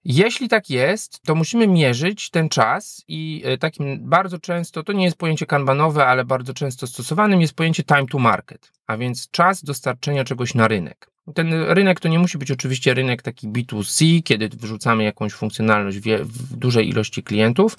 Jeśli 0.03 0.49
tak 0.49 0.69
jest, 0.69 1.21
to 1.21 1.35
musimy 1.35 1.67
mierzyć 1.67 2.29
ten 2.29 2.49
czas 2.49 3.03
i 3.07 3.43
y, 3.53 3.57
takim 3.57 4.09
bardzo 4.09 4.39
często, 4.39 4.83
to 4.83 4.93
nie 4.93 5.05
jest 5.05 5.17
pojęcie 5.17 5.45
kanbanowe, 5.45 6.05
ale 6.05 6.25
bardzo 6.25 6.53
często 6.53 6.87
stosowanym 6.87 7.41
jest 7.41 7.53
pojęcie 7.53 7.83
time 7.83 8.05
to 8.05 8.19
market, 8.19 8.71
a 8.87 8.97
więc 8.97 9.29
czas 9.31 9.63
dostarczenia 9.63 10.23
czegoś 10.23 10.55
na 10.55 10.67
rynek. 10.67 11.11
Ten 11.35 11.53
rynek 11.53 11.99
to 11.99 12.07
nie 12.07 12.19
musi 12.19 12.37
być 12.37 12.51
oczywiście 12.51 12.93
rynek 12.93 13.21
taki 13.21 13.49
B2C, 13.49 14.23
kiedy 14.23 14.49
wrzucamy 14.49 15.03
jakąś 15.03 15.33
funkcjonalność 15.33 15.99
w, 15.99 16.57
dużej 16.57 16.89
ilości 16.89 17.23
klientów. 17.23 17.77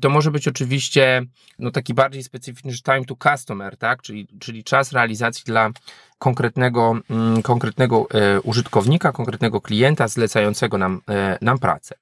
To 0.00 0.10
może 0.10 0.30
być 0.30 0.48
oczywiście 0.48 1.22
no, 1.58 1.70
taki 1.70 1.94
bardziej 1.94 2.22
specyficzny 2.22 2.72
time 2.72 3.04
to 3.04 3.16
customer, 3.16 3.76
tak? 3.76 4.02
czyli, 4.02 4.26
czyli 4.40 4.64
czas 4.64 4.92
realizacji 4.92 5.44
dla 5.46 5.70
konkretnego, 6.18 7.00
mm, 7.10 7.42
konkretnego 7.42 8.06
e, 8.10 8.40
użytkownika, 8.40 9.12
konkretnego 9.12 9.60
klienta 9.60 10.08
zlecającego 10.08 10.78
nam, 10.78 11.00
e, 11.08 11.38
nam 11.40 11.58
pracę. 11.58 11.94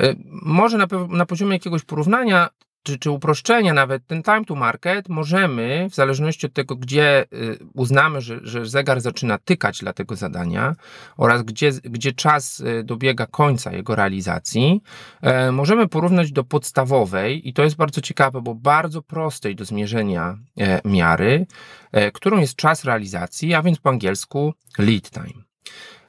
E, 0.00 0.14
może 0.42 0.78
na, 0.78 0.86
na 1.08 1.26
poziomie 1.26 1.52
jakiegoś 1.52 1.82
porównania 1.82 2.48
czy, 2.82 2.98
czy 2.98 3.10
uproszczenia 3.10 3.74
nawet, 3.74 4.06
ten 4.06 4.22
time 4.22 4.44
to 4.44 4.54
market 4.54 5.08
możemy, 5.08 5.88
w 5.90 5.94
zależności 5.94 6.46
od 6.46 6.52
tego, 6.52 6.76
gdzie 6.76 7.24
y, 7.32 7.58
uznamy, 7.74 8.20
że, 8.20 8.40
że 8.42 8.66
zegar 8.66 9.00
zaczyna 9.00 9.38
tykać 9.38 9.78
dla 9.78 9.92
tego 9.92 10.16
zadania 10.16 10.74
oraz 11.16 11.42
gdzie, 11.42 11.70
gdzie 11.84 12.12
czas 12.12 12.60
y, 12.60 12.84
dobiega 12.84 13.26
końca 13.26 13.72
jego 13.72 13.96
realizacji, 13.96 14.82
e, 15.20 15.52
możemy 15.52 15.88
porównać 15.88 16.32
do 16.32 16.44
podstawowej 16.44 17.48
i 17.48 17.52
to 17.52 17.62
jest 17.62 17.76
bardzo 17.76 18.00
ciekawe, 18.00 18.42
bo 18.42 18.54
bardzo 18.54 19.02
prostej 19.02 19.56
do 19.56 19.64
zmierzenia 19.64 20.38
e, 20.58 20.80
miary, 20.84 21.46
e, 21.92 22.10
którą 22.10 22.38
jest 22.38 22.56
czas 22.56 22.84
realizacji, 22.84 23.54
a 23.54 23.62
więc 23.62 23.78
po 23.78 23.90
angielsku 23.90 24.54
lead 24.78 25.10
time. 25.10 25.44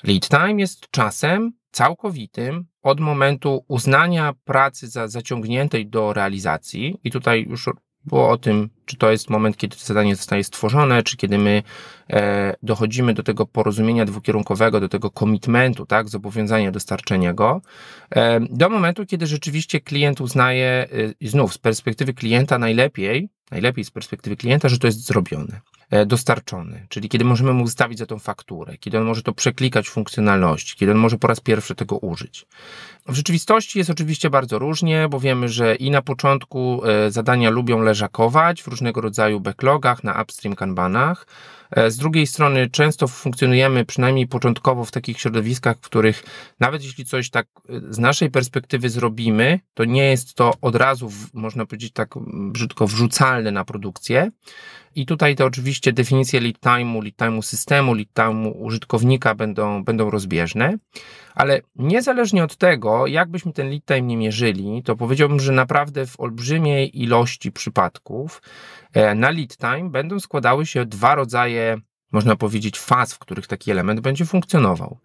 Lead 0.03 0.29
time 0.29 0.61
jest 0.61 0.89
czasem 0.91 1.53
całkowitym 1.73 2.65
od 2.81 2.99
momentu 2.99 3.65
uznania 3.67 4.33
pracy 4.45 4.87
za 4.87 5.07
zaciągniętej 5.07 5.87
do 5.87 6.13
realizacji, 6.13 6.99
i 7.03 7.11
tutaj 7.11 7.45
już 7.49 7.69
było 8.05 8.29
o 8.29 8.37
tym, 8.37 8.69
czy 8.85 8.97
to 8.97 9.11
jest 9.11 9.29
moment, 9.29 9.57
kiedy 9.57 9.75
to 9.75 9.85
zadanie 9.85 10.15
zostaje 10.15 10.43
stworzone, 10.43 11.03
czy 11.03 11.17
kiedy 11.17 11.37
my 11.37 11.63
e, 12.09 12.55
dochodzimy 12.63 13.13
do 13.13 13.23
tego 13.23 13.45
porozumienia 13.45 14.05
dwukierunkowego, 14.05 14.79
do 14.79 14.89
tego 14.89 15.11
komitmentu, 15.11 15.85
tak, 15.85 16.09
zobowiązania 16.09 16.71
dostarczenia 16.71 17.33
go, 17.33 17.61
e, 18.15 18.39
do 18.39 18.69
momentu, 18.69 19.05
kiedy 19.05 19.27
rzeczywiście 19.27 19.81
klient 19.81 20.21
uznaje, 20.21 20.87
e, 21.21 21.27
znów 21.27 21.53
z 21.53 21.57
perspektywy 21.57 22.13
klienta 22.13 22.57
najlepiej, 22.59 23.29
najlepiej 23.51 23.85
z 23.85 23.91
perspektywy 23.91 24.35
klienta, 24.35 24.69
że 24.69 24.79
to 24.79 24.87
jest 24.87 25.05
zrobione. 25.05 25.61
E, 25.93 26.05
dostarczony, 26.05 26.85
czyli 26.89 27.09
kiedy 27.09 27.25
możemy 27.25 27.53
mu 27.53 27.65
wystawić 27.65 27.99
za 27.99 28.05
tą 28.05 28.19
fakturę, 28.19 28.77
kiedy 28.77 28.97
on 28.97 29.03
może 29.03 29.21
to 29.21 29.33
przeklikać 29.33 29.89
funkcjonalności, 29.89 30.77
kiedy 30.77 30.91
on 30.91 30.97
może 30.97 31.17
po 31.17 31.27
raz 31.27 31.39
pierwszy 31.39 31.75
tego 31.75 31.97
użyć. 31.97 32.45
W 33.07 33.15
rzeczywistości 33.15 33.79
jest 33.79 33.89
oczywiście 33.89 34.29
bardzo 34.29 34.59
różnie, 34.59 35.07
bo 35.09 35.19
wiemy, 35.19 35.49
że 35.49 35.75
i 35.75 35.91
na 35.91 36.01
początku 36.01 36.81
e, 36.85 37.11
zadania 37.11 37.49
lubią 37.49 37.81
leżakować 37.81 38.63
w 38.63 38.67
różnego 38.67 39.01
rodzaju 39.01 39.39
backlogach, 39.39 40.03
na 40.03 40.21
upstream 40.21 40.55
kanbanach, 40.55 41.25
E, 41.75 41.91
z 41.91 41.97
drugiej 41.97 42.27
strony 42.27 42.69
często 42.69 43.07
funkcjonujemy 43.07 43.85
przynajmniej 43.85 44.27
początkowo 44.27 44.85
w 44.85 44.91
takich 44.91 45.19
środowiskach, 45.19 45.77
w 45.77 45.81
których 45.81 46.23
nawet 46.59 46.83
jeśli 46.83 47.05
coś 47.05 47.29
tak 47.29 47.47
z 47.89 47.99
naszej 47.99 48.31
perspektywy 48.31 48.89
zrobimy, 48.89 49.59
to 49.73 49.85
nie 49.85 50.09
jest 50.09 50.33
to 50.33 50.53
od 50.61 50.75
razu, 50.75 51.11
można 51.33 51.65
powiedzieć 51.65 51.93
tak 51.93 52.09
brzydko, 52.27 52.87
wrzucalne 52.87 53.51
na 53.51 53.65
produkcję. 53.65 54.31
I 54.95 55.05
tutaj 55.05 55.35
to 55.35 55.45
oczywiście 55.45 55.93
definicje 55.93 56.39
lead 56.39 56.59
time'u, 56.59 57.03
lead 57.03 57.15
time'u 57.15 57.41
systemu, 57.41 57.93
lead 57.93 58.13
time'u 58.13 58.51
użytkownika 58.55 59.35
będą, 59.35 59.83
będą 59.83 60.09
rozbieżne, 60.09 60.77
ale 61.35 61.61
niezależnie 61.75 62.43
od 62.43 62.57
tego, 62.57 63.07
jakbyśmy 63.07 63.53
ten 63.53 63.69
lead 63.69 63.85
time 63.85 64.01
nie 64.01 64.17
mierzyli, 64.17 64.83
to 64.83 64.95
powiedziałbym, 64.95 65.39
że 65.39 65.51
naprawdę 65.51 66.05
w 66.05 66.19
olbrzymiej 66.19 67.01
ilości 67.01 67.51
przypadków 67.51 68.41
e, 68.93 69.15
na 69.15 69.29
lead 69.29 69.57
time 69.57 69.89
będą 69.89 70.19
składały 70.19 70.65
się 70.65 70.85
dwa 70.85 71.15
rodzaje, 71.15 71.77
można 72.11 72.35
powiedzieć, 72.35 72.79
faz, 72.79 73.13
w 73.13 73.19
których 73.19 73.47
taki 73.47 73.71
element 73.71 73.99
będzie 73.99 74.25
funkcjonował. 74.25 74.99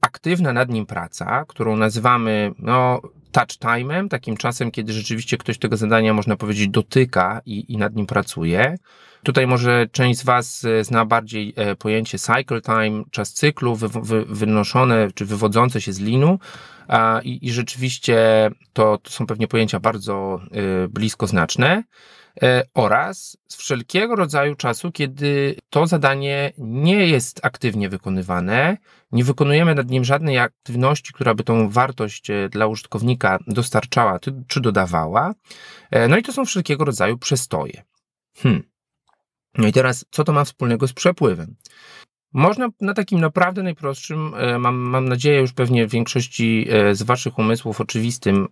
Aktywna 0.00 0.52
nad 0.52 0.68
nim 0.70 0.86
praca, 0.86 1.44
którą 1.48 1.76
nazywamy 1.76 2.52
no, 2.58 3.00
touch 3.32 3.58
time'em, 3.58 4.08
takim 4.08 4.36
czasem, 4.36 4.70
kiedy 4.70 4.92
rzeczywiście 4.92 5.38
ktoś 5.38 5.58
tego 5.58 5.76
zadania, 5.76 6.14
można 6.14 6.36
powiedzieć, 6.36 6.68
dotyka 6.68 7.40
i, 7.46 7.72
i 7.72 7.76
nad 7.76 7.96
nim 7.96 8.06
pracuje. 8.06 8.78
Tutaj 9.22 9.46
może 9.46 9.86
część 9.92 10.20
z 10.20 10.24
Was 10.24 10.64
e, 10.64 10.84
zna 10.84 11.04
bardziej 11.04 11.52
e, 11.56 11.76
pojęcie 11.76 12.18
cycle 12.18 12.60
time, 12.60 13.04
czas 13.10 13.32
cyklu, 13.32 13.76
wy, 13.76 13.88
wy, 13.88 14.24
wynoszone 14.24 15.08
czy 15.14 15.26
wywodzące 15.26 15.80
się 15.80 15.92
z 15.92 16.00
linu. 16.00 16.38
I, 17.22 17.46
i 17.46 17.52
rzeczywiście 17.52 18.50
to, 18.72 18.98
to 18.98 19.10
są 19.10 19.26
pewnie 19.26 19.48
pojęcia 19.48 19.80
bardzo 19.80 20.40
y, 20.84 20.88
blisko 20.88 21.26
znaczne. 21.26 21.82
E, 22.42 22.62
oraz 22.74 23.36
z 23.48 23.56
wszelkiego 23.56 24.16
rodzaju 24.16 24.54
czasu, 24.54 24.92
kiedy 24.92 25.56
to 25.70 25.86
zadanie 25.86 26.52
nie 26.58 27.06
jest 27.06 27.40
aktywnie 27.42 27.88
wykonywane, 27.88 28.76
nie 29.12 29.24
wykonujemy 29.24 29.74
nad 29.74 29.90
nim 29.90 30.04
żadnej 30.04 30.38
aktywności, 30.38 31.12
która 31.12 31.34
by 31.34 31.44
tą 31.44 31.68
wartość 31.68 32.30
e, 32.30 32.48
dla 32.48 32.66
użytkownika 32.66 33.38
dostarczała 33.46 34.18
czy 34.48 34.60
dodawała. 34.60 35.34
E, 35.90 36.08
no 36.08 36.16
i 36.16 36.22
to 36.22 36.32
są 36.32 36.44
wszelkiego 36.44 36.84
rodzaju 36.84 37.18
przestoje. 37.18 37.82
Hmm. 38.36 38.62
No 39.58 39.68
i 39.68 39.72
teraz, 39.72 40.04
co 40.10 40.24
to 40.24 40.32
ma 40.32 40.44
wspólnego 40.44 40.88
z 40.88 40.92
przepływem? 40.92 41.56
Można 42.32 42.68
na 42.80 42.94
takim 42.94 43.20
naprawdę 43.20 43.62
najprostszym, 43.62 44.34
mam, 44.58 44.76
mam 44.76 45.08
nadzieję 45.08 45.40
już 45.40 45.52
pewnie 45.52 45.86
w 45.86 45.90
większości 45.90 46.68
z 46.92 47.02
Waszych 47.02 47.38
umysłów 47.38 47.80
oczywistym 47.80 48.48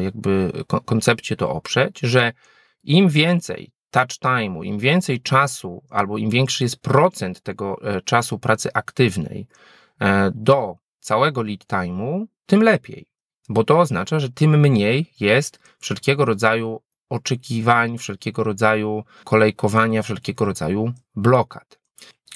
jakby 0.00 0.52
koncepcie 0.84 1.36
to 1.36 1.50
oprzeć, 1.50 2.00
że 2.00 2.32
im 2.84 3.08
więcej 3.08 3.70
touch 3.90 4.18
time'u, 4.18 4.64
im 4.64 4.78
więcej 4.78 5.20
czasu, 5.20 5.82
albo 5.90 6.18
im 6.18 6.30
większy 6.30 6.64
jest 6.64 6.76
procent 6.76 7.40
tego 7.40 7.76
e, 7.82 8.00
czasu 8.00 8.38
pracy 8.38 8.72
aktywnej 8.74 9.46
e, 10.00 10.30
do 10.34 10.76
całego 11.00 11.42
lead 11.42 11.64
time'u, 11.66 12.26
tym 12.46 12.62
lepiej. 12.62 13.06
Bo 13.48 13.64
to 13.64 13.80
oznacza, 13.80 14.20
że 14.20 14.30
tym 14.30 14.60
mniej 14.60 15.06
jest 15.20 15.58
wszelkiego 15.78 16.24
rodzaju 16.24 16.80
oczekiwań, 17.08 17.98
wszelkiego 17.98 18.44
rodzaju 18.44 19.04
kolejkowania, 19.24 20.02
wszelkiego 20.02 20.44
rodzaju 20.44 20.92
blokad. 21.16 21.81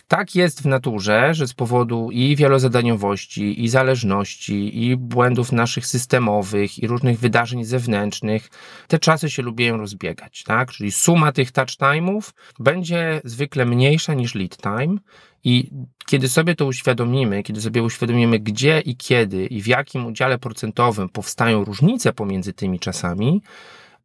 Tak 0.08 0.34
jest 0.34 0.62
w 0.62 0.66
naturze, 0.66 1.34
że 1.34 1.46
z 1.46 1.54
powodu 1.54 2.10
i 2.10 2.36
wielozadaniowości, 2.36 3.64
i 3.64 3.68
zależności, 3.68 4.84
i 4.84 4.96
błędów 4.96 5.52
naszych 5.52 5.86
systemowych, 5.86 6.78
i 6.78 6.86
różnych 6.86 7.18
wydarzeń 7.18 7.64
zewnętrznych, 7.64 8.50
te 8.88 8.98
czasy 8.98 9.30
się 9.30 9.42
lubią 9.42 9.76
rozbiegać, 9.76 10.42
tak? 10.42 10.72
Czyli 10.72 10.92
suma 10.92 11.32
tych 11.32 11.52
touch 11.52 11.68
time'ów 11.68 12.32
będzie 12.58 13.20
zwykle 13.24 13.64
mniejsza 13.64 14.14
niż 14.14 14.34
lead 14.34 14.56
time 14.56 14.96
i 15.44 15.70
kiedy 16.06 16.28
sobie 16.28 16.54
to 16.54 16.66
uświadomimy, 16.66 17.42
kiedy 17.42 17.60
sobie 17.60 17.82
uświadomimy, 17.82 18.38
gdzie 18.38 18.80
i 18.80 18.96
kiedy 18.96 19.46
i 19.46 19.62
w 19.62 19.66
jakim 19.66 20.06
udziale 20.06 20.38
procentowym 20.38 21.08
powstają 21.08 21.64
różnice 21.64 22.12
pomiędzy 22.12 22.52
tymi 22.52 22.78
czasami, 22.78 23.42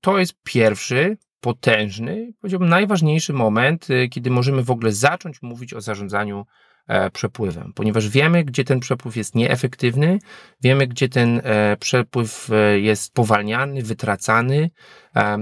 to 0.01 0.19
jest 0.19 0.33
pierwszy, 0.43 1.17
potężny, 1.41 2.33
powiedziałbym 2.41 2.69
najważniejszy 2.69 3.33
moment, 3.33 3.89
y, 3.89 4.09
kiedy 4.09 4.29
możemy 4.29 4.63
w 4.63 4.71
ogóle 4.71 4.91
zacząć 4.91 5.41
mówić 5.41 5.73
o 5.73 5.81
zarządzaniu 5.81 6.45
e, 6.87 7.09
przepływem, 7.09 7.73
ponieważ 7.75 8.09
wiemy, 8.09 8.43
gdzie 8.43 8.63
ten 8.63 8.79
przepływ 8.79 9.15
jest 9.17 9.35
nieefektywny, 9.35 10.19
wiemy, 10.61 10.87
gdzie 10.87 11.09
ten 11.09 11.41
e, 11.43 11.77
przepływ 11.77 12.49
e, 12.51 12.79
jest 12.79 13.13
powalniany, 13.13 13.83
wytracany, 13.83 14.69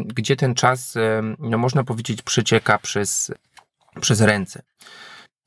gdzie 0.05 0.35
ten 0.35 0.55
czas, 0.55 0.95
no 1.39 1.57
można 1.57 1.83
powiedzieć, 1.83 2.21
przecieka 2.21 2.77
przez, 2.77 3.31
przez 4.01 4.21
ręce. 4.21 4.61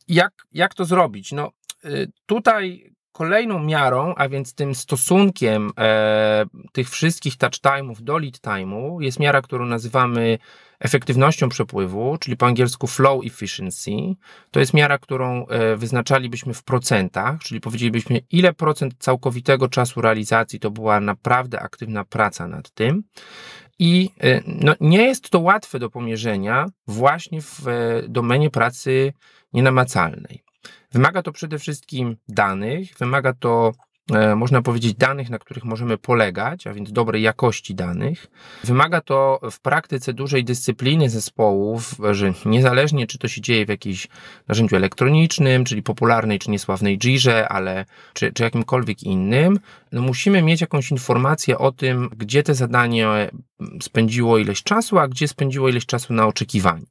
Jak, 0.08 0.32
jak 0.52 0.74
to 0.74 0.84
zrobić? 0.84 1.32
No, 1.32 1.52
y, 1.84 2.12
tutaj 2.26 2.91
Kolejną 3.12 3.58
miarą, 3.58 4.14
a 4.16 4.28
więc 4.28 4.54
tym 4.54 4.74
stosunkiem 4.74 5.70
e, 5.78 6.44
tych 6.72 6.90
wszystkich 6.90 7.36
touch 7.36 7.52
time'ów 7.52 8.00
do 8.00 8.18
lead 8.18 8.38
time'u 8.38 9.00
jest 9.00 9.20
miara, 9.20 9.42
którą 9.42 9.66
nazywamy 9.66 10.38
efektywnością 10.80 11.48
przepływu, 11.48 12.16
czyli 12.20 12.36
po 12.36 12.46
angielsku 12.46 12.86
flow 12.86 13.24
efficiency. 13.26 13.90
To 14.50 14.60
jest 14.60 14.74
miara, 14.74 14.98
którą 14.98 15.46
e, 15.46 15.76
wyznaczalibyśmy 15.76 16.54
w 16.54 16.62
procentach, 16.62 17.40
czyli 17.42 17.60
powiedzielibyśmy, 17.60 18.20
ile 18.30 18.52
procent 18.52 18.94
całkowitego 18.98 19.68
czasu 19.68 20.00
realizacji 20.00 20.60
to 20.60 20.70
była 20.70 21.00
naprawdę 21.00 21.60
aktywna 21.60 22.04
praca 22.04 22.48
nad 22.48 22.70
tym. 22.70 23.02
I 23.78 24.10
e, 24.20 24.40
no, 24.46 24.74
nie 24.80 25.02
jest 25.02 25.30
to 25.30 25.40
łatwe 25.40 25.78
do 25.78 25.90
pomierzenia 25.90 26.66
właśnie 26.86 27.42
w 27.42 27.68
e, 27.68 28.02
domenie 28.08 28.50
pracy 28.50 29.12
nienamacalnej. 29.52 30.42
Wymaga 30.92 31.22
to 31.22 31.32
przede 31.32 31.58
wszystkim 31.58 32.16
danych, 32.28 32.94
wymaga 32.98 33.32
to 33.32 33.72
e, 34.12 34.36
można 34.36 34.62
powiedzieć, 34.62 34.94
danych, 34.94 35.30
na 35.30 35.38
których 35.38 35.64
możemy 35.64 35.98
polegać, 35.98 36.66
a 36.66 36.74
więc 36.74 36.92
dobrej 36.92 37.22
jakości 37.22 37.74
danych. 37.74 38.26
Wymaga 38.64 39.00
to 39.00 39.40
w 39.50 39.60
praktyce 39.60 40.12
dużej 40.12 40.44
dyscypliny 40.44 41.10
zespołów, 41.10 41.94
że 42.10 42.32
niezależnie 42.46 43.06
czy 43.06 43.18
to 43.18 43.28
się 43.28 43.40
dzieje 43.40 43.66
w 43.66 43.68
jakimś 43.68 44.08
narzędziu 44.48 44.76
elektronicznym, 44.76 45.64
czyli 45.64 45.82
popularnej 45.82 46.38
czy 46.38 46.50
niesławnej 46.50 46.98
Jirze, 46.98 47.48
ale 47.48 47.84
czy, 48.12 48.32
czy 48.32 48.42
jakimkolwiek 48.42 49.02
innym, 49.02 49.58
no 49.92 50.02
musimy 50.02 50.42
mieć 50.42 50.60
jakąś 50.60 50.90
informację 50.90 51.58
o 51.58 51.72
tym, 51.72 52.08
gdzie 52.16 52.42
te 52.42 52.54
zadanie 52.54 53.30
spędziło 53.82 54.38
ileś 54.38 54.62
czasu, 54.62 54.98
a 54.98 55.08
gdzie 55.08 55.28
spędziło 55.28 55.68
ileś 55.68 55.86
czasu 55.86 56.12
na 56.12 56.26
oczekiwanie. 56.26 56.86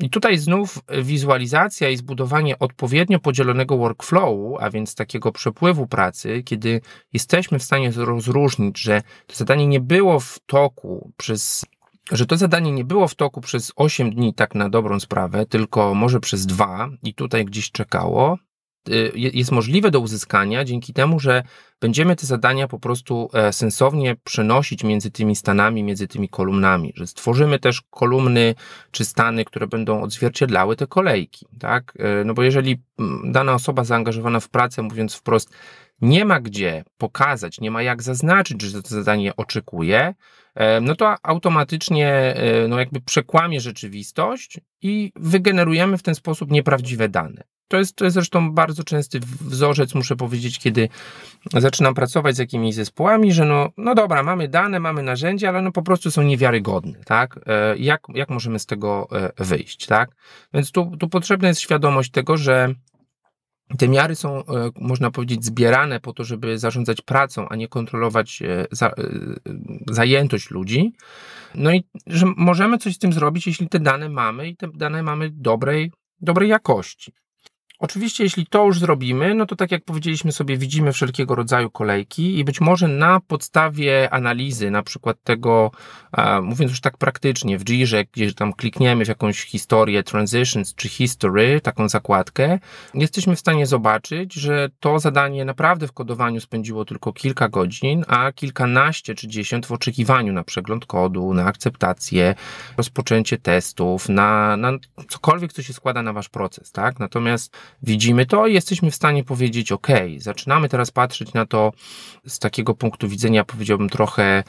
I 0.00 0.10
tutaj 0.10 0.38
znów 0.38 0.78
wizualizacja 1.02 1.88
i 1.88 1.96
zbudowanie 1.96 2.58
odpowiednio 2.58 3.18
podzielonego 3.18 3.76
workflowu, 3.76 4.56
a 4.60 4.70
więc 4.70 4.94
takiego 4.94 5.32
przepływu 5.32 5.86
pracy, 5.86 6.42
kiedy 6.42 6.80
jesteśmy 7.12 7.58
w 7.58 7.62
stanie 7.62 7.92
rozróżnić, 7.96 8.80
że 8.80 9.02
to 9.26 9.36
zadanie 9.36 9.66
nie 9.66 9.80
było 9.80 10.20
w 10.20 10.38
toku 10.46 11.12
przez 11.16 11.66
że 12.12 12.26
to 12.26 12.36
zadanie 12.36 12.72
nie 12.72 12.84
było 12.84 13.08
w 13.08 13.14
toku 13.14 13.40
przez 13.40 13.72
8 13.76 14.10
dni, 14.10 14.34
tak 14.34 14.54
na 14.54 14.68
dobrą 14.68 15.00
sprawę, 15.00 15.46
tylko 15.46 15.94
może 15.94 16.20
przez 16.20 16.46
dwa 16.46 16.88
i 17.02 17.14
tutaj 17.14 17.44
gdzieś 17.44 17.70
czekało, 17.70 18.38
jest 19.14 19.52
możliwe 19.52 19.90
do 19.90 20.00
uzyskania 20.00 20.64
dzięki 20.64 20.92
temu, 20.92 21.20
że 21.20 21.42
będziemy 21.80 22.16
te 22.16 22.26
zadania 22.26 22.68
po 22.68 22.78
prostu 22.78 23.28
e, 23.32 23.52
sensownie 23.52 24.16
przenosić 24.24 24.84
między 24.84 25.10
tymi 25.10 25.36
stanami, 25.36 25.82
między 25.82 26.08
tymi 26.08 26.28
kolumnami, 26.28 26.92
że 26.96 27.06
stworzymy 27.06 27.58
też 27.58 27.82
kolumny 27.90 28.54
czy 28.90 29.04
stany, 29.04 29.44
które 29.44 29.66
będą 29.66 30.02
odzwierciedlały 30.02 30.76
te 30.76 30.86
kolejki, 30.86 31.46
tak? 31.60 31.94
E, 31.98 32.24
no 32.24 32.34
bo 32.34 32.42
jeżeli 32.42 32.82
dana 33.24 33.54
osoba 33.54 33.84
zaangażowana 33.84 34.40
w 34.40 34.48
pracę, 34.48 34.82
mówiąc 34.82 35.14
wprost, 35.14 35.50
nie 36.00 36.24
ma 36.24 36.40
gdzie 36.40 36.84
pokazać, 36.98 37.60
nie 37.60 37.70
ma 37.70 37.82
jak 37.82 38.02
zaznaczyć, 38.02 38.62
że 38.62 38.82
to 38.82 38.88
zadanie 38.88 39.36
oczekuje, 39.36 40.14
e, 40.54 40.80
no 40.80 40.96
to 40.96 41.14
automatycznie 41.22 42.36
no 42.68 42.78
jakby 42.78 43.00
przekłamie 43.00 43.60
rzeczywistość 43.60 44.60
i 44.82 45.12
wygenerujemy 45.16 45.98
w 45.98 46.02
ten 46.02 46.14
sposób 46.14 46.50
nieprawdziwe 46.50 47.08
dane. 47.08 47.55
To 47.68 47.76
jest, 47.76 47.96
to 47.96 48.04
jest 48.04 48.14
zresztą 48.14 48.52
bardzo 48.52 48.84
częsty 48.84 49.20
wzorzec, 49.40 49.94
muszę 49.94 50.16
powiedzieć, 50.16 50.58
kiedy 50.58 50.88
zaczynam 51.52 51.94
pracować 51.94 52.36
z 52.36 52.38
jakimiś 52.38 52.74
zespołami, 52.74 53.32
że 53.32 53.44
no, 53.44 53.68
no 53.76 53.94
dobra, 53.94 54.22
mamy 54.22 54.48
dane, 54.48 54.80
mamy 54.80 55.02
narzędzia, 55.02 55.48
ale 55.48 55.62
no 55.62 55.72
po 55.72 55.82
prostu 55.82 56.10
są 56.10 56.22
niewiarygodne, 56.22 56.98
tak? 57.04 57.40
E, 57.46 57.76
jak, 57.78 58.02
jak 58.14 58.30
możemy 58.30 58.58
z 58.58 58.66
tego 58.66 59.08
e, 59.12 59.44
wyjść, 59.44 59.86
tak? 59.86 60.10
Więc 60.54 60.72
tu, 60.72 60.96
tu 60.96 61.08
potrzebna 61.08 61.48
jest 61.48 61.60
świadomość 61.60 62.10
tego, 62.10 62.36
że 62.36 62.74
te 63.78 63.88
miary 63.88 64.14
są, 64.14 64.42
można 64.80 65.10
powiedzieć, 65.10 65.44
zbierane 65.44 66.00
po 66.00 66.12
to, 66.12 66.24
żeby 66.24 66.58
zarządzać 66.58 67.00
pracą, 67.00 67.48
a 67.48 67.56
nie 67.56 67.68
kontrolować 67.68 68.42
za, 68.70 68.94
zajętość 69.90 70.50
ludzi. 70.50 70.92
No 71.54 71.72
i 71.72 71.84
że 72.06 72.26
możemy 72.36 72.78
coś 72.78 72.94
z 72.94 72.98
tym 72.98 73.12
zrobić, 73.12 73.46
jeśli 73.46 73.68
te 73.68 73.80
dane 73.80 74.08
mamy 74.08 74.48
i 74.48 74.56
te 74.56 74.68
dane 74.74 75.02
mamy 75.02 75.30
dobrej, 75.30 75.92
dobrej 76.20 76.48
jakości. 76.48 77.12
Oczywiście, 77.78 78.24
jeśli 78.24 78.46
to 78.46 78.64
już 78.64 78.78
zrobimy, 78.78 79.34
no 79.34 79.46
to 79.46 79.56
tak 79.56 79.70
jak 79.70 79.84
powiedzieliśmy 79.84 80.32
sobie, 80.32 80.56
widzimy 80.56 80.92
wszelkiego 80.92 81.34
rodzaju 81.34 81.70
kolejki 81.70 82.38
i 82.38 82.44
być 82.44 82.60
może 82.60 82.88
na 82.88 83.20
podstawie 83.20 84.10
analizy, 84.14 84.70
na 84.70 84.82
przykład 84.82 85.16
tego, 85.24 85.70
mówiąc 86.42 86.70
już 86.70 86.80
tak 86.80 86.96
praktycznie, 86.96 87.58
w 87.58 87.64
Jirze, 87.64 88.04
gdzie 88.12 88.32
tam 88.32 88.52
klikniemy 88.52 89.04
w 89.04 89.08
jakąś 89.08 89.44
historię, 89.44 90.02
transitions 90.02 90.74
czy 90.74 90.88
history, 90.88 91.60
taką 91.60 91.88
zakładkę, 91.88 92.58
jesteśmy 92.94 93.36
w 93.36 93.40
stanie 93.40 93.66
zobaczyć, 93.66 94.34
że 94.34 94.68
to 94.80 94.98
zadanie 94.98 95.44
naprawdę 95.44 95.86
w 95.86 95.92
kodowaniu 95.92 96.40
spędziło 96.40 96.84
tylko 96.84 97.12
kilka 97.12 97.48
godzin, 97.48 98.04
a 98.08 98.32
kilkanaście 98.32 99.14
czy 99.14 99.28
dziesiąt 99.28 99.66
w 99.66 99.72
oczekiwaniu 99.72 100.32
na 100.32 100.44
przegląd 100.44 100.86
kodu, 100.86 101.34
na 101.34 101.44
akceptację, 101.44 102.34
rozpoczęcie 102.76 103.38
testów, 103.38 104.08
na, 104.08 104.56
na 104.56 104.72
cokolwiek, 105.08 105.52
co 105.52 105.62
się 105.62 105.72
składa 105.72 106.02
na 106.02 106.12
wasz 106.12 106.28
proces, 106.28 106.72
tak? 106.72 106.98
Natomiast 106.98 107.56
widzimy 107.82 108.26
to 108.26 108.46
i 108.46 108.54
jesteśmy 108.54 108.90
w 108.90 108.94
stanie 108.94 109.24
powiedzieć, 109.24 109.72
ok, 109.72 109.88
zaczynamy 110.18 110.68
teraz 110.68 110.90
patrzeć 110.90 111.32
na 111.32 111.46
to 111.46 111.72
z 112.26 112.38
takiego 112.38 112.74
punktu 112.74 113.08
widzenia, 113.08 113.44
powiedziałbym 113.44 113.88
trochę 113.88 114.44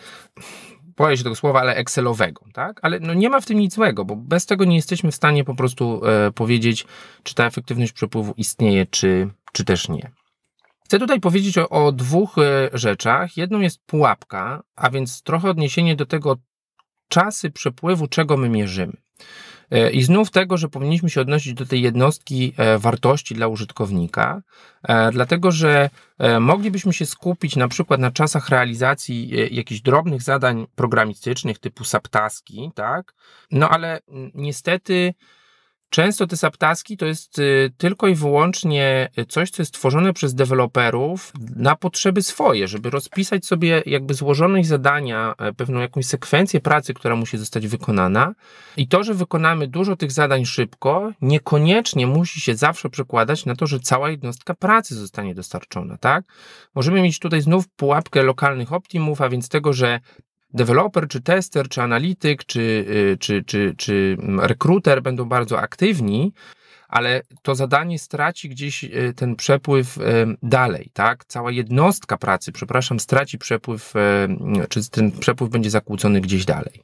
boję 0.97 1.17
się 1.17 1.23
tego 1.23 1.35
słowa, 1.35 1.59
ale 1.59 1.75
Excelowego, 1.75 2.45
tak? 2.53 2.79
Ale 2.81 2.99
no 2.99 3.13
nie 3.13 3.29
ma 3.29 3.39
w 3.39 3.45
tym 3.45 3.59
nic 3.59 3.73
złego, 3.73 4.05
bo 4.05 4.15
bez 4.15 4.45
tego 4.45 4.65
nie 4.65 4.75
jesteśmy 4.75 5.11
w 5.11 5.15
stanie 5.15 5.43
po 5.43 5.55
prostu 5.55 6.01
e, 6.05 6.31
powiedzieć, 6.31 6.85
czy 7.23 7.35
ta 7.35 7.45
efektywność 7.45 7.91
przepływu 7.91 8.33
istnieje, 8.37 8.85
czy, 8.85 9.29
czy 9.51 9.65
też 9.65 9.89
nie. 9.89 10.11
Chcę 10.85 10.99
tutaj 10.99 11.19
powiedzieć 11.19 11.57
o, 11.57 11.69
o 11.69 11.91
dwóch 11.91 12.37
e, 12.37 12.69
rzeczach. 12.73 13.37
Jedną 13.37 13.59
jest 13.59 13.79
pułapka, 13.85 14.63
a 14.75 14.89
więc 14.89 15.21
trochę 15.21 15.49
odniesienie 15.49 15.95
do 15.95 16.05
tego 16.05 16.37
czasy 17.07 17.51
przepływu, 17.51 18.07
czego 18.07 18.37
my 18.37 18.49
mierzymy. 18.49 18.93
E, 19.71 19.89
I 19.89 20.03
znów 20.03 20.31
tego, 20.31 20.57
że 20.57 20.69
powinniśmy 20.69 21.09
się 21.09 21.21
odnosić 21.21 21.53
do 21.53 21.65
tej 21.65 21.81
jednostki 21.81 22.53
e, 22.57 22.77
wartości 22.77 23.35
dla 23.35 23.47
użytkownika, 23.47 24.41
e, 24.83 25.11
dlatego 25.11 25.51
że 25.51 25.89
moglibyśmy 26.39 26.93
się 26.93 27.05
skupić 27.05 27.55
na 27.55 27.67
przykład 27.67 27.99
na 27.99 28.11
czasach 28.11 28.49
realizacji 28.49 29.29
jakichś 29.55 29.81
drobnych 29.81 30.21
zadań 30.21 30.67
programistycznych 30.75 31.59
typu 31.59 31.83
subtaski, 31.83 32.71
tak? 32.75 33.13
No 33.51 33.69
ale 33.69 33.99
niestety 34.33 35.13
Często 35.89 36.27
te 36.27 36.37
subtaski 36.37 36.97
to 36.97 37.05
jest 37.05 37.39
y, 37.39 37.71
tylko 37.77 38.07
i 38.07 38.15
wyłącznie 38.15 39.09
coś, 39.29 39.49
co 39.49 39.61
jest 39.61 39.73
tworzone 39.73 40.13
przez 40.13 40.35
deweloperów 40.35 41.33
na 41.55 41.75
potrzeby 41.75 42.21
swoje, 42.23 42.67
żeby 42.67 42.89
rozpisać 42.89 43.45
sobie 43.45 43.83
jakby 43.85 44.13
złożoność 44.13 44.67
zadania, 44.67 45.33
e, 45.37 45.53
pewną 45.53 45.79
jakąś 45.79 46.05
sekwencję 46.05 46.59
pracy, 46.59 46.93
która 46.93 47.15
musi 47.15 47.37
zostać 47.37 47.67
wykonana. 47.67 48.33
I 48.77 48.87
to, 48.87 49.03
że 49.03 49.13
wykonamy 49.13 49.67
dużo 49.67 49.95
tych 49.95 50.11
zadań 50.11 50.45
szybko, 50.45 51.11
niekoniecznie 51.21 52.07
musi 52.07 52.41
się 52.41 52.55
zawsze 52.55 52.89
przekładać 52.89 53.45
na 53.45 53.55
to, 53.55 53.67
że 53.67 53.79
cała 53.79 54.09
jednostka 54.09 54.53
pracy 54.53 54.95
zostanie 54.95 55.35
dostarczona, 55.35 55.97
tak? 55.97 56.25
Możemy 56.75 57.01
mieć 57.01 57.19
tutaj 57.19 57.41
znów 57.41 57.67
pułapkę 57.67 58.23
lokalnych 58.23 58.73
optimów, 58.73 59.21
a 59.21 59.29
więc 59.29 59.49
tego, 59.49 59.73
że 59.73 59.99
deweloper, 60.53 61.07
czy 61.07 61.21
tester, 61.21 61.69
czy 61.69 61.81
analityk, 61.81 62.45
czy, 62.45 62.61
y, 62.61 63.17
czy, 63.19 63.43
czy, 63.43 63.75
czy 63.77 64.17
rekruter 64.41 65.01
będą 65.01 65.25
bardzo 65.25 65.59
aktywni, 65.59 66.33
ale 66.87 67.21
to 67.41 67.55
zadanie 67.55 67.99
straci 67.99 68.49
gdzieś 68.49 68.83
e, 68.83 68.89
ten 69.15 69.35
przepływ 69.35 69.97
e, 69.97 70.01
dalej, 70.43 70.89
tak? 70.93 71.25
Cała 71.25 71.51
jednostka 71.51 72.17
pracy, 72.17 72.51
przepraszam, 72.51 72.99
straci 72.99 73.37
przepływ, 73.37 73.93
czy 74.69 74.89
ten 74.89 75.11
przepływ 75.11 75.49
będzie 75.49 75.69
zakłócony 75.69 76.21
gdzieś 76.21 76.45
dalej. 76.45 76.83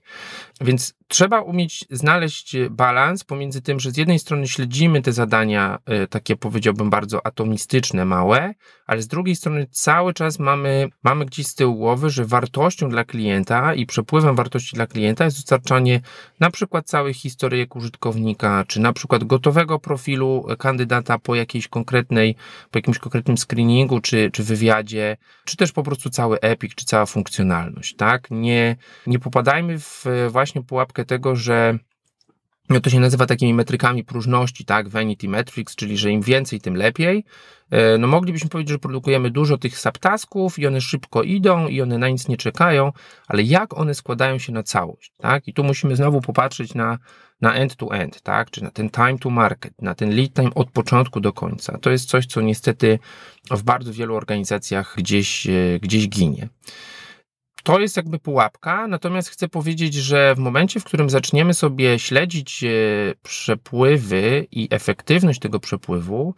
Więc 0.62 0.94
trzeba 1.08 1.42
umieć 1.42 1.86
znaleźć 1.90 2.56
balans 2.70 3.24
pomiędzy 3.24 3.62
tym, 3.62 3.80
że 3.80 3.92
z 3.92 3.98
jednej 3.98 4.20
strony 4.20 4.48
śledzimy 4.48 5.02
te 5.02 5.12
zadania, 5.14 5.80
takie 6.10 6.36
powiedziałbym 6.36 6.90
bardzo 6.90 7.26
atomistyczne, 7.26 8.06
małe, 8.06 8.54
ale 8.88 9.02
z 9.02 9.08
drugiej 9.08 9.36
strony 9.36 9.68
cały 9.72 10.14
czas 10.14 10.40
mamy, 10.40 10.90
mamy 11.04 11.26
gdzieś 11.26 11.48
z 11.48 11.56
tyłu 11.56 11.76
głowy, 11.76 12.10
że 12.10 12.26
wartością 12.26 12.90
dla 12.90 13.04
klienta 13.04 13.74
i 13.74 13.86
przepływem 13.86 14.36
wartości 14.36 14.76
dla 14.76 14.88
klienta 14.88 15.26
jest 15.26 15.38
dostarczanie 15.38 16.02
na 16.40 16.52
przykład 16.52 16.86
całych 16.86 17.16
historyjek 17.16 17.76
użytkownika, 17.76 18.64
czy 18.68 18.80
na 18.80 18.94
przykład 18.94 19.24
gotowego 19.24 19.80
profilu 19.80 20.46
kandydata 20.60 21.20
po 21.20 21.36
jakiejś 21.36 21.68
konkretnej, 21.68 22.36
po 22.72 22.78
jakimś 22.78 22.98
konkretnym 22.98 23.38
screeningu, 23.38 24.00
czy, 24.00 24.30
czy 24.34 24.44
wywiadzie, 24.44 25.18
czy 25.46 25.58
też 25.58 25.72
po 25.72 25.84
prostu 25.84 26.10
cały 26.10 26.40
epic, 26.40 26.76
czy 26.76 26.86
cała 26.86 27.06
funkcjonalność, 27.06 27.96
tak? 27.96 28.28
Nie, 28.32 28.76
nie 29.08 29.20
popadajmy 29.20 29.80
w 29.80 30.06
właśnie 30.30 30.64
pułapkę 30.64 31.06
tego, 31.06 31.36
że 31.36 31.80
to 32.84 32.90
się 32.90 33.00
nazywa 33.00 33.26
takimi 33.26 33.54
metrykami 33.54 34.04
próżności, 34.04 34.66
tak? 34.66 34.90
Vanity 34.90 35.28
metrics, 35.28 35.76
czyli 35.76 35.98
że 35.98 36.12
im 36.12 36.22
więcej, 36.22 36.62
tym 36.62 36.76
lepiej. 36.76 37.26
E, 37.70 37.98
no 37.98 38.08
moglibyśmy 38.08 38.50
powiedzieć, 38.50 38.72
że 38.72 38.80
produkujemy 38.80 39.32
dużo 39.32 39.58
tych 39.58 39.80
subtasków 39.80 40.60
i 40.60 40.68
one 40.68 40.82
szybko 40.82 41.24
idą 41.24 41.68
i 41.68 41.82
one 41.82 41.98
na 41.98 42.10
nic 42.10 42.28
nie 42.28 42.38
czekają, 42.38 42.92
ale 43.28 43.44
jak 43.44 43.78
one 43.78 43.94
składają 43.94 44.38
się 44.38 44.52
na 44.52 44.64
całość, 44.64 45.14
tak? 45.18 45.48
I 45.48 45.54
tu 45.54 45.64
musimy 45.64 45.96
znowu 45.96 46.22
popatrzeć 46.22 46.74
na, 46.74 46.98
na 47.42 47.54
end 47.54 47.76
to 47.76 47.96
end, 47.96 48.22
tak? 48.22 48.52
Czy 48.52 48.64
na 48.64 48.72
ten 48.72 48.90
time 48.90 49.18
to 49.20 49.30
market, 49.30 49.82
na 49.82 49.96
ten 49.96 50.16
lead 50.16 50.34
time 50.34 50.54
od 50.56 50.72
początku 50.72 51.20
do 51.20 51.34
końca. 51.34 51.78
To 51.78 51.92
jest 51.92 52.10
coś, 52.10 52.26
co 52.26 52.42
niestety 52.42 53.00
w 53.52 53.64
bardzo 53.64 53.94
wielu 53.94 54.16
organizacjach 54.16 54.94
gdzieś, 54.98 55.48
e, 55.48 55.80
gdzieś 55.82 56.10
ginie 56.10 56.50
to 57.64 57.80
jest 57.80 57.98
jakby 57.98 58.20
pułapka, 58.20 58.88
natomiast 58.88 59.30
chcę 59.30 59.48
powiedzieć, 59.48 59.94
że 59.94 60.36
w 60.36 60.40
momencie, 60.40 60.80
w 60.80 60.84
którym 60.84 61.10
zaczniemy 61.10 61.54
sobie 61.54 62.00
śledzić 62.00 62.64
e, 62.64 62.68
przepływy 63.24 64.48
i 64.52 64.68
efektywność 64.72 65.40
tego 65.40 65.60
przepływu, 65.60 66.36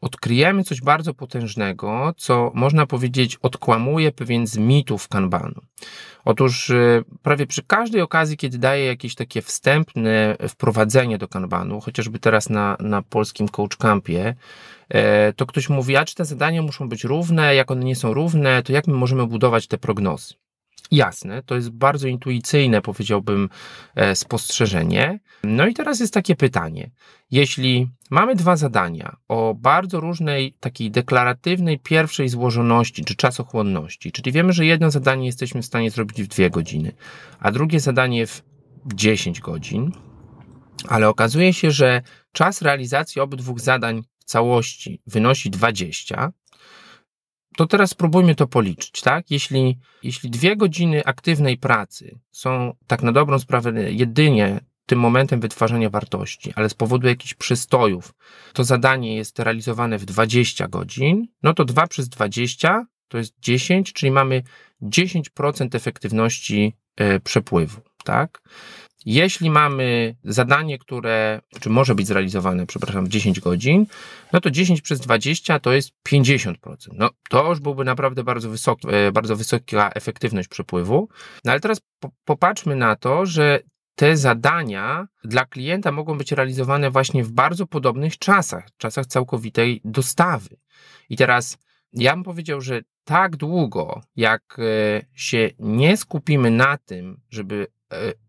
odkryjemy 0.00 0.64
coś 0.64 0.80
bardzo 0.80 1.14
potężnego, 1.14 2.14
co 2.16 2.52
można 2.54 2.86
powiedzieć 2.86 3.36
odkłamuje 3.36 4.12
pewien 4.12 4.46
z 4.46 4.58
mitów 4.58 5.08
kanbanu. 5.08 5.60
Otóż 6.24 6.70
e, 6.70 7.02
prawie 7.22 7.46
przy 7.46 7.62
każdej 7.62 8.00
okazji, 8.00 8.36
kiedy 8.36 8.58
daję 8.58 8.84
jakieś 8.84 9.14
takie 9.14 9.42
wstępne 9.42 10.36
wprowadzenie 10.48 11.18
do 11.18 11.28
kanbanu, 11.28 11.80
chociażby 11.80 12.18
teraz 12.18 12.50
na, 12.50 12.76
na 12.80 13.02
polskim 13.02 13.48
Coach 13.48 13.76
Campie, 13.76 14.34
e, 14.88 15.32
to 15.32 15.46
ktoś 15.46 15.68
mówi, 15.68 15.96
a 15.96 16.04
czy 16.04 16.14
te 16.14 16.24
zadania 16.24 16.62
muszą 16.62 16.88
być 16.88 17.04
równe, 17.04 17.54
jak 17.54 17.70
one 17.70 17.84
nie 17.84 17.96
są 17.96 18.14
równe, 18.14 18.62
to 18.62 18.72
jak 18.72 18.86
my 18.86 18.94
możemy 18.94 19.26
budować 19.26 19.66
te 19.66 19.78
prognozy? 19.78 20.34
Jasne, 20.90 21.42
to 21.42 21.54
jest 21.54 21.70
bardzo 21.70 22.08
intuicyjne, 22.08 22.82
powiedziałbym, 22.82 23.48
e, 23.94 24.14
spostrzeżenie. 24.14 25.20
No 25.44 25.66
i 25.66 25.74
teraz 25.74 26.00
jest 26.00 26.14
takie 26.14 26.36
pytanie. 26.36 26.90
Jeśli 27.30 27.88
mamy 28.10 28.34
dwa 28.34 28.56
zadania 28.56 29.16
o 29.28 29.54
bardzo 29.54 30.00
różnej, 30.00 30.52
takiej 30.60 30.90
deklaratywnej 30.90 31.78
pierwszej 31.78 32.28
złożoności 32.28 33.04
czy 33.04 33.16
czasochłonności, 33.16 34.12
czyli 34.12 34.32
wiemy, 34.32 34.52
że 34.52 34.66
jedno 34.66 34.90
zadanie 34.90 35.26
jesteśmy 35.26 35.62
w 35.62 35.66
stanie 35.66 35.90
zrobić 35.90 36.22
w 36.22 36.26
dwie 36.26 36.50
godziny, 36.50 36.92
a 37.40 37.52
drugie 37.52 37.80
zadanie 37.80 38.26
w 38.26 38.42
10 38.94 39.40
godzin, 39.40 39.92
ale 40.88 41.08
okazuje 41.08 41.52
się, 41.52 41.70
że 41.70 42.02
czas 42.32 42.62
realizacji 42.62 43.20
obydwu 43.20 43.58
zadań 43.58 44.02
w 44.18 44.24
całości 44.24 45.00
wynosi 45.06 45.50
20, 45.50 46.32
to 47.58 47.66
teraz 47.66 47.90
spróbujmy 47.90 48.34
to 48.34 48.46
policzyć, 48.46 49.00
tak? 49.00 49.30
Jeśli, 49.30 49.78
jeśli 50.02 50.30
dwie 50.30 50.56
godziny 50.56 51.04
aktywnej 51.04 51.56
pracy 51.56 52.18
są 52.30 52.74
tak 52.86 53.02
na 53.02 53.12
dobrą 53.12 53.38
sprawę 53.38 53.92
jedynie 53.92 54.60
tym 54.86 54.98
momentem 54.98 55.40
wytwarzania 55.40 55.90
wartości, 55.90 56.52
ale 56.56 56.68
z 56.68 56.74
powodu 56.74 57.08
jakichś 57.08 57.34
przystojów 57.34 58.14
to 58.52 58.64
zadanie 58.64 59.16
jest 59.16 59.38
realizowane 59.38 59.98
w 59.98 60.04
20 60.04 60.68
godzin, 60.68 61.26
no 61.42 61.54
to 61.54 61.64
2 61.64 61.86
przez 61.86 62.08
20 62.08 62.86
to 63.08 63.18
jest 63.18 63.34
10, 63.40 63.92
czyli 63.92 64.12
mamy 64.12 64.42
10% 64.82 65.68
efektywności 65.72 66.76
e, 66.96 67.20
przepływu, 67.20 67.80
tak? 68.04 68.42
Jeśli 69.10 69.50
mamy 69.50 70.16
zadanie, 70.24 70.78
które, 70.78 71.40
czy 71.60 71.70
może 71.70 71.94
być 71.94 72.06
zrealizowane, 72.06 72.66
przepraszam, 72.66 73.04
w 73.04 73.08
10 73.08 73.40
godzin, 73.40 73.86
no 74.32 74.40
to 74.40 74.50
10 74.50 74.80
przez 74.80 75.00
20 75.00 75.58
to 75.58 75.72
jest 75.72 75.90
50%. 76.08 76.54
No 76.92 77.10
to 77.30 77.48
już 77.48 77.60
byłby 77.60 77.84
naprawdę 77.84 78.24
bardzo, 78.24 78.50
wysoki, 78.50 78.88
e, 78.90 79.12
bardzo 79.12 79.36
wysoka 79.36 79.90
efektywność 79.94 80.48
przepływu. 80.48 81.08
No 81.44 81.52
ale 81.52 81.60
teraz 81.60 81.80
po, 82.00 82.10
popatrzmy 82.24 82.76
na 82.76 82.96
to, 82.96 83.26
że 83.26 83.60
te 83.94 84.16
zadania 84.16 85.08
dla 85.24 85.44
klienta 85.44 85.92
mogą 85.92 86.18
być 86.18 86.32
realizowane 86.32 86.90
właśnie 86.90 87.24
w 87.24 87.32
bardzo 87.32 87.66
podobnych 87.66 88.18
czasach, 88.18 88.64
czasach 88.76 89.06
całkowitej 89.06 89.80
dostawy. 89.84 90.56
I 91.08 91.16
teraz 91.16 91.58
ja 91.92 92.14
bym 92.14 92.24
powiedział, 92.24 92.60
że 92.60 92.80
tak 93.04 93.36
długo, 93.36 94.00
jak 94.16 94.56
e, 94.58 94.62
się 95.14 95.50
nie 95.58 95.96
skupimy 95.96 96.50
na 96.50 96.78
tym, 96.78 97.20
żeby 97.30 97.66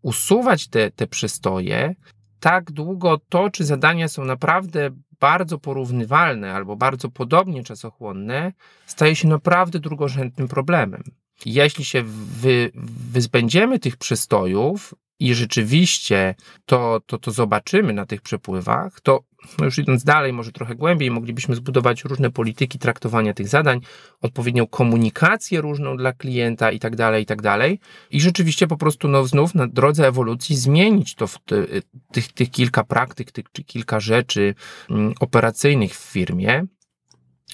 usuwać 0.02 0.67
te, 0.67 0.91
te 0.91 1.08
przystoje, 1.08 1.95
tak 2.39 2.72
długo 2.72 3.19
to, 3.30 3.50
czy 3.50 3.65
zadania 3.65 4.08
są 4.08 4.26
naprawdę 4.26 4.89
bardzo 5.19 5.60
porównywalne 5.60 6.54
albo 6.54 6.76
bardzo 6.76 7.10
podobnie 7.10 7.63
czasochłonne, 7.63 8.54
staje 8.86 9.15
się 9.15 9.28
naprawdę 9.28 9.80
drugorzędnym 9.80 10.48
problemem. 10.48 11.04
Jeśli 11.45 11.86
się 11.86 12.04
wy, 12.41 12.72
wyzbędziemy 13.12 13.80
tych 13.80 13.98
przystojów 13.98 14.93
i 15.19 15.36
rzeczywiście 15.36 16.36
to, 16.65 17.02
to, 17.06 17.17
to 17.17 17.32
zobaczymy 17.32 17.93
na 17.93 18.06
tych 18.06 18.22
przepływach, 18.22 19.02
to 19.02 19.24
już 19.62 19.78
idąc 19.78 20.04
dalej, 20.04 20.34
może 20.34 20.52
trochę 20.52 20.75
głębiej, 20.75 21.12
moglibyśmy 21.12 21.56
zbudować 21.56 22.04
różne 22.04 22.32
polityki 22.32 22.80
traktowania 22.80 23.34
tych 23.34 23.47
zadań, 23.47 23.82
odpowiednią 24.21 24.67
komunikację 24.67 25.62
różną 25.62 25.97
dla 25.97 26.13
klienta 26.13 26.71
i 26.71 26.80
tak 26.80 26.95
dalej, 26.95 27.23
i 27.23 27.25
tak 27.25 27.41
dalej. 27.41 27.80
I 28.12 28.21
rzeczywiście 28.21 28.67
po 28.67 28.78
prostu 28.78 29.08
no, 29.08 29.25
znów 29.25 29.56
na 29.56 29.67
drodze 29.67 30.08
ewolucji 30.08 30.56
zmienić 30.56 31.15
to 31.15 31.28
w 31.28 31.39
ty, 31.45 31.82
tych, 32.12 32.34
tych 32.34 32.52
kilka 32.52 32.84
praktyk, 32.84 33.32
tych, 33.32 33.45
czy 33.52 33.63
kilka 33.63 33.99
rzeczy 33.99 34.56
mm, 34.89 35.13
operacyjnych 35.19 35.93
w 35.93 36.12
firmie, 36.12 36.63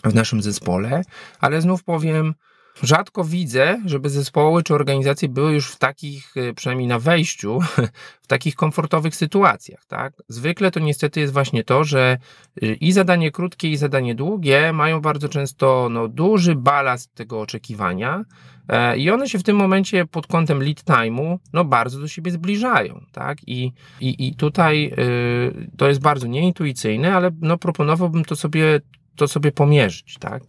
w 0.04 0.16
naszym 0.16 0.42
zespole, 0.42 1.02
ale 1.40 1.62
znów 1.62 1.84
powiem, 1.84 2.34
Rzadko 2.84 3.24
widzę, 3.24 3.82
żeby 3.86 4.10
zespoły 4.10 4.64
czy 4.64 4.74
organizacje 4.74 5.30
były 5.30 5.54
już 5.54 5.72
w 5.72 5.78
takich, 5.78 6.38
e, 6.38 6.54
przynajmniej 6.54 6.88
na 6.88 7.00
wejściu, 7.00 7.60
w 8.24 8.28
takich 8.28 8.56
komfortowych 8.56 9.16
sytuacjach. 9.16 9.86
Tak? 9.86 10.14
Zwykle 10.28 10.72
to 10.72 10.80
niestety 10.80 11.20
jest 11.20 11.34
właśnie 11.34 11.64
to, 11.64 11.84
że 11.84 12.18
e, 12.62 12.66
i 12.66 12.92
zadanie 12.92 13.32
krótkie, 13.32 13.70
i 13.70 13.78
zadanie 13.78 14.16
długie 14.16 14.74
mają 14.74 15.02
bardzo 15.02 15.30
często 15.30 15.88
no, 15.92 16.08
duży 16.08 16.56
balast 16.56 17.16
tego 17.16 17.42
oczekiwania 17.42 18.24
e, 18.70 18.98
i 18.98 19.10
one 19.10 19.30
się 19.30 19.40
w 19.40 19.44
tym 19.44 19.58
momencie 19.58 20.06
pod 20.06 20.28
kątem 20.28 20.64
lead 20.64 20.84
time'u 20.84 21.38
no, 21.54 21.66
bardzo 21.66 22.00
do 22.00 22.08
siebie 22.08 22.32
zbliżają. 22.32 23.06
Tak? 23.12 23.38
I, 23.48 23.72
i, 24.02 24.28
i 24.28 24.36
tutaj 24.36 24.94
y, 25.00 25.72
to 25.78 25.88
jest 25.88 26.02
bardzo 26.02 26.28
nieintuicyjne, 26.28 27.16
ale 27.16 27.32
no, 27.42 27.58
proponowałbym 27.58 28.26
to 28.26 28.36
sobie, 28.36 28.82
to 29.16 29.28
sobie 29.28 29.52
pomierzyć. 29.52 30.18
Tak? 30.20 30.44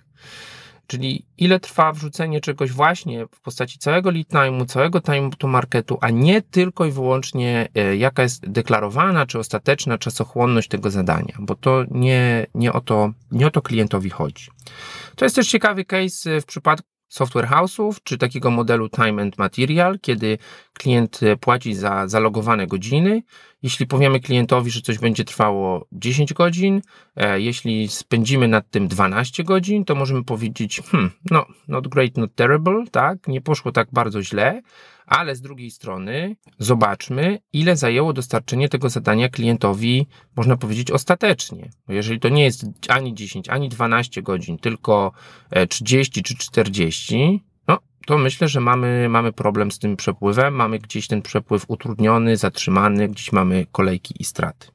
Czyli 0.86 1.24
ile 1.38 1.60
trwa 1.60 1.92
wrzucenie 1.92 2.40
czegoś 2.40 2.72
właśnie 2.72 3.26
w 3.26 3.40
postaci 3.40 3.78
całego 3.78 4.10
lead 4.10 4.28
time'u, 4.28 4.66
całego 4.66 5.00
time 5.00 5.30
to 5.38 5.46
marketu, 5.46 5.98
a 6.00 6.10
nie 6.10 6.42
tylko 6.42 6.84
i 6.84 6.90
wyłącznie 6.90 7.68
e, 7.74 7.96
jaka 7.96 8.22
jest 8.22 8.50
deklarowana 8.50 9.26
czy 9.26 9.38
ostateczna 9.38 9.98
czasochłonność 9.98 10.68
tego 10.68 10.90
zadania, 10.90 11.34
bo 11.38 11.54
to 11.54 11.84
nie, 11.90 12.46
nie, 12.54 12.72
o, 12.72 12.80
to, 12.80 13.12
nie 13.30 13.46
o 13.46 13.50
to 13.50 13.62
klientowi 13.62 14.10
chodzi. 14.10 14.46
To 15.16 15.24
jest 15.24 15.36
też 15.36 15.48
ciekawy 15.48 15.84
case 15.84 16.40
w 16.40 16.44
przypadku 16.44 16.95
software 17.08 17.48
house'ów, 17.48 17.96
czy 18.02 18.18
takiego 18.18 18.50
modelu 18.50 18.88
time 18.88 19.22
and 19.22 19.38
material, 19.38 19.98
kiedy 20.00 20.38
klient 20.72 21.22
e, 21.22 21.36
płaci 21.36 21.74
za 21.74 22.08
zalogowane 22.08 22.66
godziny. 22.66 23.22
Jeśli 23.62 23.86
powiemy 23.86 24.20
klientowi, 24.20 24.70
że 24.70 24.80
coś 24.80 24.98
będzie 24.98 25.24
trwało 25.24 25.86
10 25.92 26.34
godzin, 26.34 26.82
e, 27.16 27.40
jeśli 27.40 27.88
spędzimy 27.88 28.48
nad 28.48 28.70
tym 28.70 28.88
12 28.88 29.44
godzin, 29.44 29.84
to 29.84 29.94
możemy 29.94 30.24
powiedzieć, 30.24 30.80
hmm, 30.90 31.10
no, 31.30 31.46
not 31.68 31.88
great, 31.88 32.16
not 32.16 32.34
terrible, 32.34 32.84
tak, 32.90 33.28
nie 33.28 33.40
poszło 33.40 33.72
tak 33.72 33.88
bardzo 33.92 34.22
źle, 34.22 34.62
ale 35.06 35.36
z 35.36 35.40
drugiej 35.40 35.70
strony 35.70 36.36
zobaczmy, 36.58 37.38
ile 37.52 37.76
zajęło 37.76 38.12
dostarczenie 38.12 38.68
tego 38.68 38.88
zadania 38.88 39.28
klientowi, 39.28 40.06
można 40.36 40.56
powiedzieć, 40.56 40.90
ostatecznie. 40.90 41.70
Bo 41.86 41.92
jeżeli 41.92 42.20
to 42.20 42.28
nie 42.28 42.44
jest 42.44 42.64
ani 42.88 43.14
10, 43.14 43.48
ani 43.48 43.68
12 43.68 44.22
godzin, 44.22 44.58
tylko 44.58 45.12
30 45.68 46.20
e, 46.20 46.22
czy 46.22 46.36
40, 46.36 47.44
no 47.68 47.78
to 48.06 48.18
myślę, 48.18 48.48
że 48.48 48.60
mamy, 48.60 49.08
mamy 49.08 49.32
problem 49.32 49.70
z 49.70 49.78
tym 49.78 49.96
przepływem, 49.96 50.54
mamy 50.54 50.78
gdzieś 50.78 51.06
ten 51.06 51.22
przepływ 51.22 51.64
utrudniony, 51.68 52.36
zatrzymany, 52.36 53.08
gdzieś 53.08 53.32
mamy 53.32 53.66
kolejki 53.72 54.14
i 54.18 54.24
straty. 54.24 54.68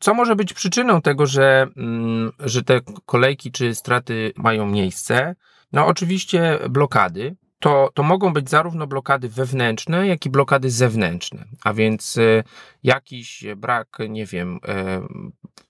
Co 0.00 0.14
może 0.14 0.36
być 0.36 0.52
przyczyną 0.52 1.02
tego, 1.02 1.26
że, 1.26 1.66
mm, 1.76 2.32
że 2.38 2.62
te 2.62 2.80
kolejki 3.06 3.52
czy 3.52 3.74
straty 3.74 4.32
mają 4.36 4.66
miejsce? 4.66 5.34
No, 5.72 5.86
oczywiście 5.86 6.58
blokady, 6.70 7.36
to, 7.60 7.90
to 7.94 8.02
mogą 8.02 8.32
być 8.32 8.50
zarówno 8.50 8.86
blokady 8.86 9.28
wewnętrzne, 9.28 10.06
jak 10.06 10.26
i 10.26 10.30
blokady 10.30 10.70
zewnętrzne. 10.70 11.44
A 11.64 11.72
więc 11.72 12.18
e, 12.18 12.44
jakiś 12.82 13.44
brak, 13.56 13.98
nie 14.08 14.26
wiem, 14.26 14.60
e, 14.68 15.02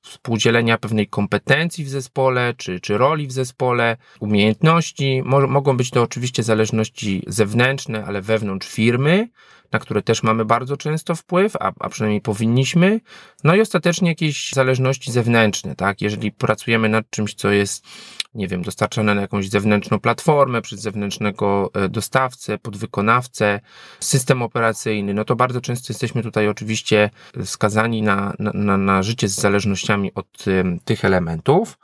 współdzielenia 0.03 0.79
pewnej 0.79 1.09
kompetencji 1.09 1.85
w 1.85 1.88
zespole, 1.88 2.55
czy, 2.57 2.81
czy 2.81 2.98
roli 2.98 3.26
w 3.26 3.33
zespole, 3.33 3.96
umiejętności. 4.20 5.22
Mo 5.24 5.46
mogą 5.46 5.76
być 5.76 5.90
to 5.90 6.03
oczywiście 6.03 6.42
zależności 6.42 7.22
zewnętrzne, 7.26 8.05
ale 8.05 8.22
wewnątrz 8.22 8.68
firmy, 8.68 9.29
na 9.72 9.78
które 9.78 10.02
też 10.02 10.22
mamy 10.22 10.44
bardzo 10.44 10.76
często 10.76 11.14
wpływ, 11.14 11.56
a, 11.56 11.72
a 11.80 11.88
przynajmniej 11.88 12.20
powinniśmy. 12.20 13.00
No 13.44 13.54
i 13.54 13.61
ostatecznie 13.61 14.09
jakieś 14.09 14.52
zależności 14.52 15.12
zewnętrzne, 15.12 15.76
tak? 15.76 16.00
Jeżeli 16.00 16.33
pracujemy 16.33 16.88
nad 16.88 17.11
czymś, 17.11 17.35
co 17.35 17.50
jest 17.50 17.85
nie 18.35 18.48
wiem, 18.48 18.62
dostarczane 18.62 19.14
na 19.14 19.20
jakąś 19.20 19.48
zewnętrzną 19.48 20.00
platformę 20.00 20.62
przez 20.62 20.80
zewnętrznego 20.80 21.70
e, 21.74 21.88
dostawcę, 21.88 22.59
podwykonawcę, 22.59 23.61
system 24.00 24.42
operacyjny, 24.42 25.14
no 25.14 25.24
to 25.24 25.37
bardzo 25.37 25.61
często 25.61 25.92
jesteśmy 25.92 26.22
tutaj 26.22 26.48
oczywiście 26.48 27.11
skazani 27.44 28.02
na, 28.02 28.35
na, 28.38 28.76
na 28.76 29.02
życie 29.02 29.28
z 29.28 29.35
zależnościami 29.35 30.14
od 30.14 30.44
tych 30.85 31.04
elementów. 31.04 31.78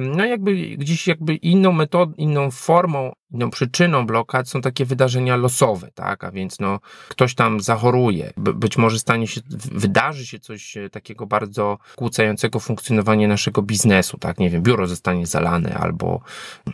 No 0.00 0.24
jakby 0.24 0.54
gdzieś 0.76 1.06
jakby 1.06 1.34
inną 1.34 1.72
metodą, 1.72 2.12
inną 2.16 2.50
formą, 2.50 3.12
inną 3.30 3.50
przyczyną 3.50 4.06
blokad 4.06 4.48
są 4.48 4.60
takie 4.60 4.84
wydarzenia 4.84 5.36
losowe, 5.36 5.90
tak? 5.94 6.24
A 6.24 6.30
więc 6.30 6.60
no, 6.60 6.80
ktoś 7.08 7.34
tam 7.34 7.60
zachoruje, 7.60 8.32
być 8.36 8.76
może 8.76 8.98
stanie 8.98 9.26
się, 9.26 9.40
wydarzy 9.72 10.26
się 10.26 10.38
coś 10.38 10.76
e, 10.76 10.90
takiego 10.90 11.26
bardzo 11.26 11.78
kłócającego 11.96 12.60
funkcjonowanie 12.60 13.28
naszego 13.28 13.62
biznesu, 13.62 14.18
tak? 14.18 14.38
Nie 14.38 14.50
wiem, 14.50 14.62
biuro 14.62 14.86
zostanie 14.86 15.26
zalane 15.26 15.74
albo, 15.74 16.20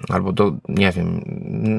albo 0.09 0.33
do, 0.33 0.53
nie 0.69 0.93
wiem, 0.93 1.21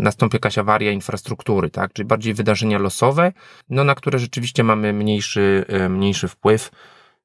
nastąpi 0.02 0.36
jakaś 0.36 0.58
awaria 0.58 0.92
infrastruktury, 0.92 1.70
tak? 1.70 1.94
Czyli 1.94 2.06
bardziej 2.06 2.34
wydarzenia 2.34 2.80
losowe, 2.80 3.32
no 3.70 3.84
na 3.84 3.96
które 3.96 4.20
rzeczywiście 4.20 4.64
mamy 4.64 4.94
mniejszy, 4.94 5.66
e, 5.68 5.90
mniejszy 5.90 6.28
wpływ 6.28 6.72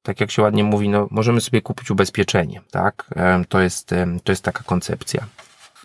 tak 0.03 0.21
jak 0.21 0.31
się 0.31 0.41
ładnie 0.41 0.63
mówi, 0.63 0.89
no, 0.89 1.07
możemy 1.11 1.41
sobie 1.41 1.61
kupić 1.61 1.91
ubezpieczenie, 1.91 2.61
tak? 2.71 3.13
To 3.49 3.61
jest, 3.61 3.89
to 4.23 4.31
jest 4.31 4.43
taka 4.43 4.63
koncepcja. 4.63 5.25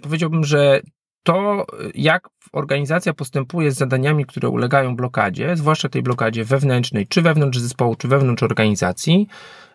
Powiedziałbym, 0.03 0.45
że 0.45 0.81
to, 1.27 1.67
jak 1.95 2.29
organizacja 2.53 3.15
postępuje 3.15 3.73
z 3.73 3.77
zadaniami, 3.77 4.27
które 4.27 4.49
ulegają 4.49 4.97
blokadzie, 4.97 5.57
zwłaszcza 5.57 5.89
tej 5.89 6.03
blokadzie 6.03 6.45
wewnętrznej, 6.45 7.07
czy 7.07 7.23
wewnątrz 7.23 7.59
zespołu, 7.59 7.95
czy 7.97 8.09
wewnątrz 8.09 8.43
organizacji, 8.43 9.29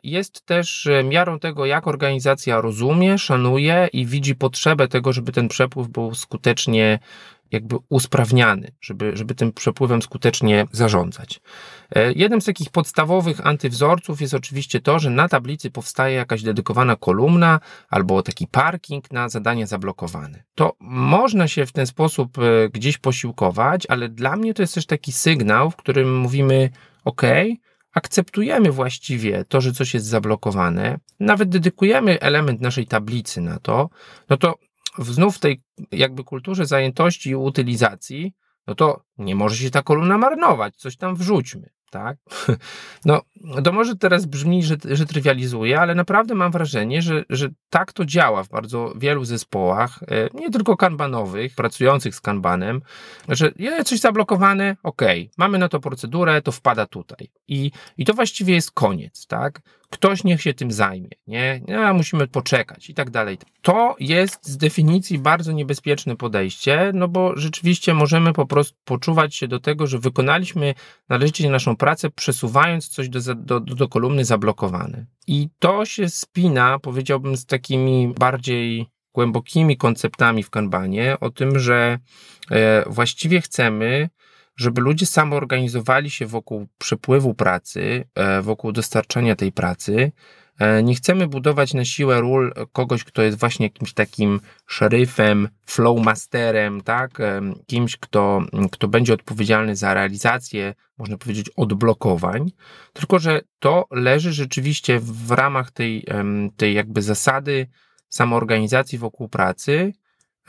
jest 0.03 0.45
też 0.45 0.89
miarą 1.03 1.39
tego, 1.39 1.65
jak 1.65 1.87
organizacja 1.87 2.61
rozumie, 2.61 3.17
szanuje 3.17 3.89
i 3.93 4.05
widzi 4.05 4.35
potrzebę 4.35 4.87
tego, 4.87 5.13
żeby 5.13 5.31
ten 5.31 5.47
przepływ 5.47 5.87
był 5.87 6.15
skutecznie 6.15 6.99
jakby 7.51 7.75
usprawniany, 7.89 8.71
żeby, 8.81 9.17
żeby 9.17 9.35
tym 9.35 9.53
przepływem 9.53 10.01
skutecznie 10.01 10.65
zarządzać. 10.71 11.41
E, 11.95 12.13
jednym 12.13 12.41
z 12.41 12.45
takich 12.45 12.69
podstawowych 12.69 13.47
antywzorców 13.47 14.21
jest 14.21 14.33
oczywiście 14.33 14.79
to, 14.79 14.99
że 14.99 15.09
na 15.09 15.27
tablicy 15.27 15.71
powstaje 15.71 16.15
jakaś 16.15 16.43
dedykowana 16.43 16.95
kolumna 16.95 17.59
albo 17.89 18.23
taki 18.23 18.47
parking 18.47 19.11
na 19.11 19.29
zadanie 19.29 19.67
zablokowane. 19.67 20.43
To 20.55 20.73
można 20.79 21.47
się 21.47 21.65
w 21.65 21.71
ten 21.71 21.87
sposób 21.87 22.37
e, 22.37 22.69
gdzieś 22.69 22.97
posiłkować, 22.97 23.87
ale 23.89 24.09
dla 24.09 24.35
mnie 24.35 24.53
to 24.53 24.63
jest 24.63 24.73
też 24.73 24.85
taki 24.85 25.11
sygnał, 25.11 25.71
w 25.71 25.75
którym 25.75 26.19
mówimy: 26.19 26.69
OK, 27.05 27.21
akceptujemy 27.93 28.71
właściwie 28.71 29.45
to, 29.45 29.61
że 29.61 29.71
coś 29.71 29.93
jest 29.93 30.05
zablokowane, 30.05 30.99
nawet 31.19 31.49
dedykujemy 31.49 32.19
element 32.19 32.61
naszej 32.61 32.87
tablicy 32.87 33.41
na 33.41 33.59
to, 33.59 33.89
no 34.29 34.37
to 34.37 34.55
znów 34.97 35.35
w 35.35 35.39
tej 35.39 35.61
jakby 35.91 36.23
kulturze 36.23 36.65
zajętości 36.65 37.29
i 37.29 37.35
utylizacji, 37.35 38.33
no 38.67 38.75
to 38.75 39.03
nie 39.17 39.35
może 39.35 39.55
się 39.55 39.69
ta 39.69 39.81
kolumna 39.81 40.17
marnować, 40.17 40.75
coś 40.75 40.97
tam 40.97 41.15
wrzućmy 41.15 41.69
tak? 41.91 42.17
No, 43.05 43.21
to 43.63 43.71
może 43.71 43.95
teraz 43.95 44.25
brzmi, 44.25 44.63
że, 44.63 44.75
że 44.91 45.05
trywializuję, 45.05 45.79
ale 45.79 45.95
naprawdę 45.95 46.35
mam 46.35 46.51
wrażenie, 46.51 47.01
że, 47.01 47.23
że 47.29 47.49
tak 47.69 47.93
to 47.93 48.05
działa 48.05 48.43
w 48.43 48.49
bardzo 48.49 48.93
wielu 48.95 49.25
zespołach, 49.25 49.99
e, 50.03 50.29
nie 50.33 50.49
tylko 50.49 50.77
kanbanowych, 50.77 51.55
pracujących 51.55 52.15
z 52.15 52.21
kanbanem, 52.21 52.81
że 53.29 53.51
jest 53.59 53.89
coś 53.89 53.99
zablokowane, 53.99 54.77
ok, 54.83 55.01
mamy 55.37 55.57
na 55.57 55.69
to 55.69 55.79
procedurę, 55.79 56.41
to 56.41 56.51
wpada 56.51 56.85
tutaj. 56.85 57.27
I, 57.47 57.71
i 57.97 58.05
to 58.05 58.13
właściwie 58.13 58.53
jest 58.53 58.71
koniec, 58.71 59.27
tak? 59.27 59.61
Ktoś 59.91 60.23
niech 60.23 60.41
się 60.41 60.53
tym 60.53 60.71
zajmie, 60.71 61.09
nie? 61.27 61.61
A 61.77 61.93
musimy 61.93 62.27
poczekać 62.27 62.89
i 62.89 62.93
tak 62.93 63.09
dalej. 63.09 63.37
To 63.61 63.95
jest 63.99 64.47
z 64.47 64.57
definicji 64.57 65.19
bardzo 65.19 65.51
niebezpieczne 65.51 66.15
podejście, 66.15 66.91
no 66.93 67.07
bo 67.07 67.37
rzeczywiście 67.37 67.93
możemy 67.93 68.33
po 68.33 68.45
prostu 68.45 68.77
poczuwać 68.85 69.35
się 69.35 69.47
do 69.47 69.59
tego, 69.59 69.87
że 69.87 69.99
wykonaliśmy 69.99 70.73
należycie 71.09 71.49
naszą 71.49 71.75
pracę, 71.75 72.09
przesuwając 72.09 72.87
coś 72.87 73.09
do, 73.09 73.35
do, 73.35 73.59
do 73.59 73.87
kolumny 73.87 74.25
zablokowane. 74.25 75.05
I 75.27 75.49
to 75.59 75.85
się 75.85 76.09
spina, 76.09 76.79
powiedziałbym, 76.79 77.37
z 77.37 77.45
takimi 77.45 78.13
bardziej 78.19 78.85
głębokimi 79.13 79.77
konceptami 79.77 80.43
w 80.43 80.49
Kanbanie 80.49 81.17
o 81.19 81.29
tym, 81.29 81.59
że 81.59 81.99
e, 82.51 82.83
właściwie 82.89 83.41
chcemy, 83.41 84.09
żeby 84.55 84.81
ludzie 84.81 85.05
samoorganizowali 85.05 86.09
się 86.09 86.25
wokół 86.25 86.67
przepływu 86.77 87.33
pracy, 87.33 88.05
e, 88.15 88.41
wokół 88.41 88.71
dostarczania 88.71 89.35
tej 89.35 89.51
pracy, 89.51 90.11
E, 90.61 90.83
nie 90.83 90.95
chcemy 90.95 91.27
budować 91.27 91.73
na 91.73 91.85
siłę 91.85 92.21
ról 92.21 92.53
kogoś, 92.73 93.03
kto 93.03 93.21
jest 93.21 93.39
właśnie 93.39 93.65
jakimś 93.65 93.93
takim 93.93 94.39
szeryfem, 94.67 95.49
flowmasterem, 95.65 96.81
tak? 96.81 97.19
E, 97.19 97.41
kimś, 97.67 97.97
kto, 97.97 98.41
kto 98.71 98.87
będzie 98.87 99.13
odpowiedzialny 99.13 99.75
za 99.75 99.93
realizację, 99.93 100.73
można 100.97 101.17
powiedzieć, 101.17 101.49
odblokowań, 101.55 102.51
tylko 102.93 103.19
że 103.19 103.41
to 103.59 103.85
leży 103.91 104.33
rzeczywiście 104.33 104.99
w 104.99 105.31
ramach 105.31 105.71
tej, 105.71 106.05
tej 106.57 106.73
jakby 106.73 107.01
zasady 107.01 107.67
samoorganizacji 108.09 108.97
wokół 108.97 109.29
pracy, 109.29 109.93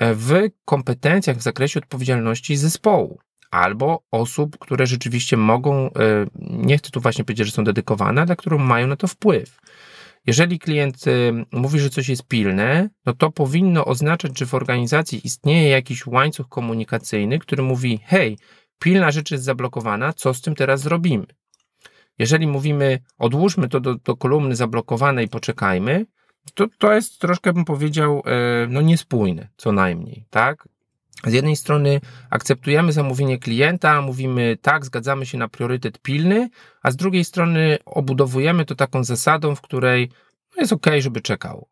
w 0.00 0.48
kompetencjach 0.64 1.36
w 1.36 1.42
zakresie 1.42 1.80
odpowiedzialności 1.80 2.56
zespołu 2.56 3.18
albo 3.52 4.02
osób, 4.10 4.58
które 4.58 4.86
rzeczywiście 4.86 5.36
mogą, 5.36 5.90
nie 6.38 6.78
chcę 6.78 6.90
tu 6.90 7.00
właśnie 7.00 7.24
powiedzieć, 7.24 7.46
że 7.46 7.52
są 7.52 7.64
dedykowane, 7.64 8.22
ale 8.22 8.36
które 8.36 8.58
mają 8.58 8.86
na 8.86 8.96
to 8.96 9.06
wpływ. 9.06 9.58
Jeżeli 10.26 10.58
klient 10.58 11.06
y, 11.06 11.32
mówi, 11.52 11.80
że 11.80 11.90
coś 11.90 12.08
jest 12.08 12.28
pilne, 12.28 12.88
no 13.06 13.12
to 13.12 13.30
powinno 13.30 13.84
oznaczać, 13.84 14.38
że 14.38 14.46
w 14.46 14.54
organizacji 14.54 15.26
istnieje 15.26 15.68
jakiś 15.68 16.06
łańcuch 16.06 16.48
komunikacyjny, 16.48 17.38
który 17.38 17.62
mówi: 17.62 18.00
hej, 18.04 18.38
pilna 18.78 19.10
rzecz 19.10 19.30
jest 19.30 19.44
zablokowana, 19.44 20.12
co 20.12 20.34
z 20.34 20.40
tym 20.40 20.54
teraz 20.54 20.80
zrobimy? 20.80 21.26
Jeżeli 22.18 22.46
mówimy, 22.46 22.98
odłóżmy 23.18 23.68
to 23.68 23.80
do, 23.80 23.94
do 23.94 24.16
kolumny 24.16 24.56
zablokowanej, 24.56 25.28
poczekajmy, 25.28 26.06
to, 26.54 26.66
to 26.78 26.92
jest 26.92 27.20
troszkę, 27.20 27.52
bym 27.52 27.64
powiedział, 27.64 28.22
e, 28.26 28.66
no 28.68 28.80
niespójne, 28.80 29.48
co 29.56 29.72
najmniej, 29.72 30.24
tak? 30.30 30.68
Z 31.26 31.32
jednej 31.32 31.56
strony 31.56 32.00
akceptujemy 32.30 32.92
zamówienie 32.92 33.38
klienta, 33.38 34.02
mówimy 34.02 34.56
tak, 34.62 34.84
zgadzamy 34.84 35.26
się 35.26 35.38
na 35.38 35.48
priorytet 35.48 35.98
pilny, 35.98 36.48
a 36.82 36.90
z 36.90 36.96
drugiej 36.96 37.24
strony 37.24 37.78
obudowujemy 37.84 38.64
to 38.64 38.74
taką 38.74 39.04
zasadą, 39.04 39.54
w 39.54 39.60
której 39.60 40.10
no 40.56 40.62
jest 40.62 40.72
ok, 40.72 40.86
żeby 40.98 41.20
czekał. 41.20 41.68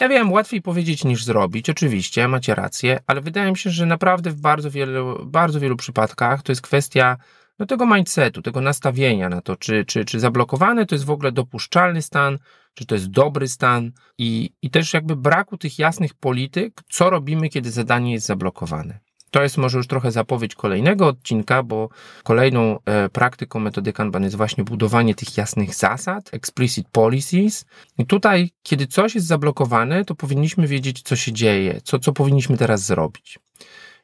Ja 0.00 0.08
wiem, 0.08 0.32
łatwiej 0.32 0.62
powiedzieć 0.62 1.04
niż 1.04 1.24
zrobić, 1.24 1.70
oczywiście, 1.70 2.28
macie 2.28 2.54
rację, 2.54 3.00
ale 3.06 3.20
wydaje 3.20 3.50
mi 3.50 3.58
się, 3.58 3.70
że 3.70 3.86
naprawdę 3.86 4.30
w 4.30 4.40
bardzo 4.40 4.70
wielu, 4.70 5.26
bardzo 5.26 5.60
wielu 5.60 5.76
przypadkach 5.76 6.42
to 6.42 6.52
jest 6.52 6.62
kwestia 6.62 7.16
no, 7.58 7.66
tego 7.66 7.86
mindsetu, 7.86 8.42
tego 8.42 8.60
nastawienia 8.60 9.28
na 9.28 9.40
to, 9.40 9.56
czy, 9.56 9.84
czy, 9.84 10.04
czy 10.04 10.20
zablokowane 10.20 10.86
to 10.86 10.94
jest 10.94 11.04
w 11.04 11.10
ogóle 11.10 11.32
dopuszczalny 11.32 12.02
stan, 12.02 12.38
czy 12.74 12.86
to 12.86 12.94
jest 12.94 13.10
dobry 13.10 13.48
stan 13.48 13.92
i, 14.18 14.50
i 14.62 14.70
też 14.70 14.94
jakby 14.94 15.16
braku 15.16 15.56
tych 15.56 15.78
jasnych 15.78 16.14
polityk, 16.14 16.82
co 16.90 17.10
robimy, 17.10 17.48
kiedy 17.48 17.70
zadanie 17.70 18.12
jest 18.12 18.26
zablokowane. 18.26 19.00
To 19.30 19.42
jest 19.42 19.58
może 19.58 19.78
już 19.78 19.86
trochę 19.86 20.12
zapowiedź 20.12 20.54
kolejnego 20.54 21.06
odcinka, 21.06 21.62
bo 21.62 21.88
kolejną 22.24 22.78
e, 22.84 23.08
praktyką 23.08 23.60
metody 23.60 23.92
Kanban 23.92 24.22
jest 24.22 24.36
właśnie 24.36 24.64
budowanie 24.64 25.14
tych 25.14 25.36
jasnych 25.36 25.74
zasad, 25.74 26.34
explicit 26.34 26.88
policies. 26.88 27.64
I 27.98 28.06
tutaj, 28.06 28.50
kiedy 28.62 28.86
coś 28.86 29.14
jest 29.14 29.26
zablokowane, 29.26 30.04
to 30.04 30.14
powinniśmy 30.14 30.66
wiedzieć, 30.66 31.02
co 31.02 31.16
się 31.16 31.32
dzieje, 31.32 31.80
co, 31.84 31.98
co 31.98 32.12
powinniśmy 32.12 32.56
teraz 32.56 32.82
zrobić. 32.86 33.38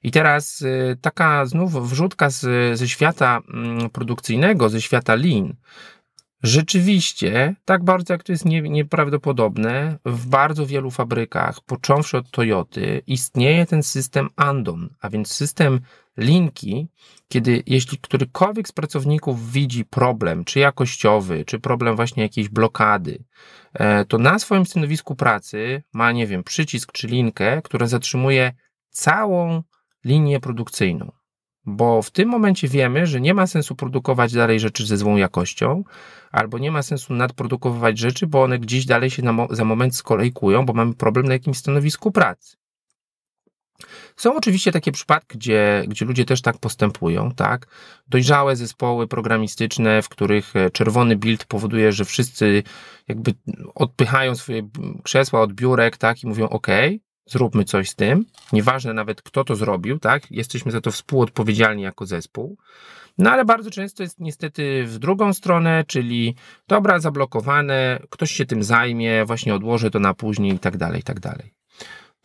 I 0.03 0.11
teraz 0.11 0.63
y, 0.63 0.97
taka 1.01 1.47
znów 1.47 1.91
wrzutka 1.91 2.31
z, 2.31 2.41
ze 2.79 2.89
świata 2.89 3.41
mm, 3.55 3.91
produkcyjnego, 3.91 4.69
ze 4.69 4.81
świata 4.81 5.15
lean. 5.15 5.55
Rzeczywiście, 6.43 7.57
tak 7.65 7.85
bardzo 7.85 8.15
jak 8.15 8.23
to 8.23 8.33
jest 8.33 8.45
nie, 8.45 8.63
nieprawdopodobne, 8.63 9.99
w 10.05 10.27
bardzo 10.27 10.67
wielu 10.67 10.91
fabrykach, 10.91 11.61
począwszy 11.61 12.19
od 12.19 12.31
Toyoty, 12.31 13.03
istnieje 13.07 13.67
ten 13.67 13.83
system 13.83 14.29
Andon, 14.37 14.89
a 15.01 15.11
więc 15.11 15.33
system 15.33 15.81
linki, 16.17 16.89
kiedy 17.29 17.63
jeśli 17.67 17.99
którykolwiek 17.99 18.69
z 18.69 18.73
pracowników 18.73 19.53
widzi 19.53 19.85
problem, 19.85 20.45
czy 20.45 20.59
jakościowy, 20.59 21.45
czy 21.45 21.61
problem 21.61 21.97
właśnie 21.97 22.23
jakiejś 22.23 22.49
blokady, 22.49 23.25
e, 23.75 24.05
to 24.05 24.19
na 24.19 24.39
swoim 24.39 24.67
stanowisku 24.67 25.17
pracy 25.17 25.83
ma, 25.93 26.13
nie 26.13 26.27
wiem, 26.27 26.45
przycisk 26.45 26.93
czy 26.93 27.07
linkę, 27.07 27.63
która 27.63 27.87
zatrzymuje 27.87 28.53
całą 28.91 29.63
linię 30.05 30.41
produkcyjną. 30.41 31.16
Bo 31.67 32.03
w 32.03 32.11
tym 32.11 32.29
momencie 32.29 32.69
wiemy, 32.69 33.07
że 33.07 33.21
nie 33.21 33.35
ma 33.35 33.47
sensu 33.47 33.75
produkować 33.75 34.33
dalej 34.33 34.61
rzeczy 34.61 34.87
ze 34.87 34.97
złą 34.97 35.17
jakością, 35.17 35.85
albo 36.31 36.59
nie 36.59 36.71
ma 36.71 36.83
sensu 36.83 37.15
nadprodukowywać 37.15 37.99
rzeczy, 37.99 38.27
bo 38.27 38.43
one 38.43 38.59
gdzieś 38.59 38.87
dalej 38.87 39.11
się 39.11 39.23
za 39.51 39.65
moment 39.65 39.97
skolejkują, 39.97 40.67
bo 40.67 40.73
mamy 40.73 40.95
problem 40.95 41.27
na 41.27 41.33
jakimś 41.33 41.57
stanowisku 41.57 42.13
pracy. 42.13 42.57
Są 44.17 44.37
oczywiście 44.37 44.73
takie 44.73 44.93
przypadki, 44.93 45.39
gdzie, 45.39 45.85
gdzie 45.89 46.05
ludzie 46.05 46.25
też 46.25 46.43
tak 46.43 46.59
postępują, 46.59 47.33
tak? 47.33 47.67
Dojrzałe 48.09 48.57
zespoły 48.57 49.09
programistyczne, 49.09 50.03
w 50.03 50.09
których 50.09 50.57
e, 50.57 50.71
czerwony 50.71 51.17
build 51.17 51.45
powoduje, 51.45 51.93
że 51.93 52.05
wszyscy 52.05 52.63
jakby 53.09 53.35
odpychają 53.75 54.35
swoje 54.35 54.69
krzesła 55.03 55.41
od 55.41 55.53
biurek, 55.53 55.97
tak? 55.97 56.23
I 56.23 56.27
mówią, 56.27 56.49
OK, 56.49 56.67
zróbmy 57.27 57.65
coś 57.65 57.91
z 57.91 57.95
tym. 57.95 58.25
Nieważne 58.53 58.95
nawet 58.95 59.23
kto 59.23 59.45
to 59.45 59.57
zrobił, 59.57 59.99
tak? 59.99 60.31
Jesteśmy 60.31 60.73
za 60.73 60.81
to 60.81 60.91
współodpowiedzialni 60.91 61.83
jako 61.83 62.07
zespół. 62.07 62.57
No 63.19 63.31
ale 63.31 63.45
bardzo 63.45 63.71
często 63.71 64.03
jest 64.03 64.21
niestety 64.21 64.85
w 64.87 64.99
drugą 64.99 65.33
stronę, 65.33 65.85
czyli 65.87 66.35
dobra, 66.69 66.99
zablokowane, 66.99 68.01
ktoś 68.11 68.31
się 68.31 68.47
tym 68.47 68.63
zajmie, 68.63 69.25
właśnie 69.25 69.55
odłoży 69.55 69.91
to 69.91 69.99
na 69.99 70.15
później 70.15 70.55
i 70.55 70.59
tak 70.59 70.77
dalej, 70.77 71.01
i 71.01 71.05
tak 71.05 71.21
dalej. 71.21 71.56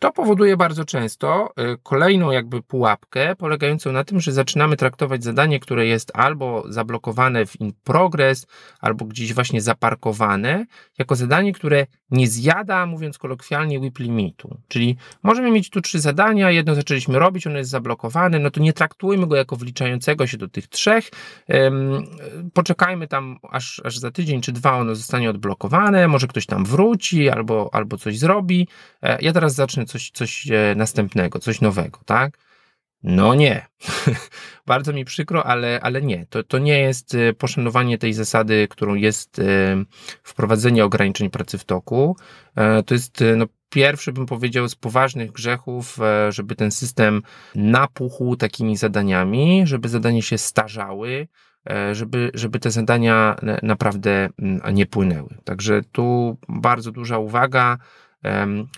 To 0.02 0.12
powoduje 0.12 0.56
bardzo 0.56 0.84
często 0.84 1.52
y, 1.74 1.78
kolejną 1.82 2.30
jakby 2.30 2.62
pułapkę 2.62 3.36
polegającą 3.36 3.92
na 3.92 4.04
tym, 4.04 4.20
że 4.20 4.32
zaczynamy 4.32 4.76
traktować 4.76 5.24
zadanie, 5.24 5.60
które 5.60 5.86
jest 5.86 6.12
albo 6.14 6.64
zablokowane 6.68 7.46
w 7.46 7.60
in 7.60 7.72
progress, 7.84 8.46
albo 8.80 9.04
gdzieś 9.04 9.34
właśnie 9.34 9.60
zaparkowane, 9.60 10.66
jako 10.98 11.16
zadanie, 11.16 11.52
które 11.52 11.86
nie 12.10 12.26
zjada, 12.28 12.86
mówiąc 12.86 13.18
kolokwialnie, 13.18 13.80
WIP 13.80 13.98
limitu. 13.98 14.58
Czyli 14.68 14.96
możemy 15.22 15.50
mieć 15.50 15.70
tu 15.70 15.80
trzy 15.80 16.00
zadania, 16.00 16.50
jedno 16.50 16.74
zaczęliśmy 16.74 17.18
robić, 17.18 17.46
ono 17.46 17.58
jest 17.58 17.70
zablokowane, 17.70 18.38
no 18.38 18.50
to 18.50 18.60
nie 18.60 18.72
traktujmy 18.72 19.26
go 19.26 19.36
jako 19.36 19.56
wliczającego 19.56 20.26
się 20.26 20.36
do 20.38 20.48
tych 20.48 20.68
trzech. 20.68 21.10
Poczekajmy 22.54 23.08
tam 23.08 23.38
aż, 23.50 23.82
aż 23.84 23.98
za 23.98 24.10
tydzień 24.10 24.40
czy 24.40 24.52
dwa 24.52 24.72
ono 24.72 24.94
zostanie 24.94 25.30
odblokowane, 25.30 26.08
może 26.08 26.26
ktoś 26.26 26.46
tam 26.46 26.64
wróci 26.64 27.30
albo, 27.30 27.70
albo 27.72 27.96
coś 27.96 28.18
zrobi. 28.18 28.68
E, 29.02 29.22
ja 29.22 29.32
teraz 29.32 29.54
zacznę 29.54 29.86
coś, 29.92 30.10
coś 30.10 30.50
e, 30.50 30.74
następnego, 30.76 31.38
coś 31.38 31.60
nowego, 31.60 32.00
tak? 32.04 32.38
No 33.02 33.34
nie. 33.34 33.66
Bardzo 34.66 34.92
mi 34.92 35.04
przykro, 35.04 35.46
ale, 35.46 35.80
ale 35.82 36.02
nie. 36.02 36.26
To, 36.26 36.42
to 36.42 36.58
nie 36.58 36.78
jest 36.78 37.14
e, 37.14 37.32
poszanowanie 37.32 37.98
tej 37.98 38.12
zasady, 38.14 38.68
którą 38.70 38.94
jest 38.94 39.38
e, 39.38 39.42
wprowadzenie 40.22 40.84
ograniczeń 40.84 41.30
pracy 41.30 41.58
w 41.58 41.64
toku. 41.64 42.16
To 42.86 42.94
jest 42.94 43.24
no, 43.36 43.46
pierwszy, 43.68 44.12
bym 44.12 44.26
powiedział, 44.26 44.68
z 44.68 44.74
poważnych 44.74 45.32
grzechów, 45.32 45.98
żeby 46.28 46.54
ten 46.54 46.70
system 46.70 47.22
napuchł 47.54 48.36
takimi 48.36 48.76
zadaniami, 48.76 49.62
żeby 49.64 49.88
zadania 49.88 50.22
się 50.22 50.38
starzały, 50.38 51.28
żeby, 51.92 52.30
żeby 52.34 52.58
te 52.58 52.70
zadania 52.70 53.36
naprawdę 53.62 54.28
mm, 54.38 54.74
nie 54.74 54.86
płynęły. 54.86 55.34
Także 55.44 55.80
tu 55.92 56.36
bardzo 56.48 56.92
duża 56.92 57.18
uwaga. 57.18 57.78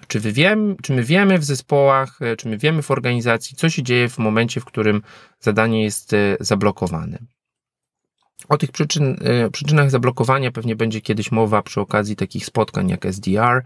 Czy, 0.09 0.21
wy 0.21 0.33
wiem, 0.33 0.77
czy 0.83 0.93
my 0.93 1.03
wiemy 1.03 1.39
w 1.39 1.45
zespołach, 1.45 2.23
e, 2.23 2.37
czy 2.37 2.49
my 2.49 2.59
wiemy 2.59 2.83
w 2.83 2.91
organizacji, 2.91 3.57
co 3.57 3.71
się 3.71 3.83
dzieje 3.83 4.09
w 4.09 4.19
momencie, 4.19 4.61
w 4.61 4.65
którym 4.65 5.03
zadanie 5.41 5.83
jest 5.83 6.13
e, 6.13 6.37
zablokowane? 6.41 7.19
O 8.49 8.57
tych 8.57 8.73
przyczyn, 8.73 9.17
e, 9.21 9.51
przyczynach 9.51 9.91
zablokowania 9.91 10.53
pewnie 10.53 10.77
będzie 10.77 11.01
kiedyś 11.01 11.33
mowa 11.33 11.63
przy 11.63 11.81
okazji 11.81 12.17
takich 12.17 12.47
spotkań 12.47 12.89
jak 12.89 13.07
SDR, 13.07 13.65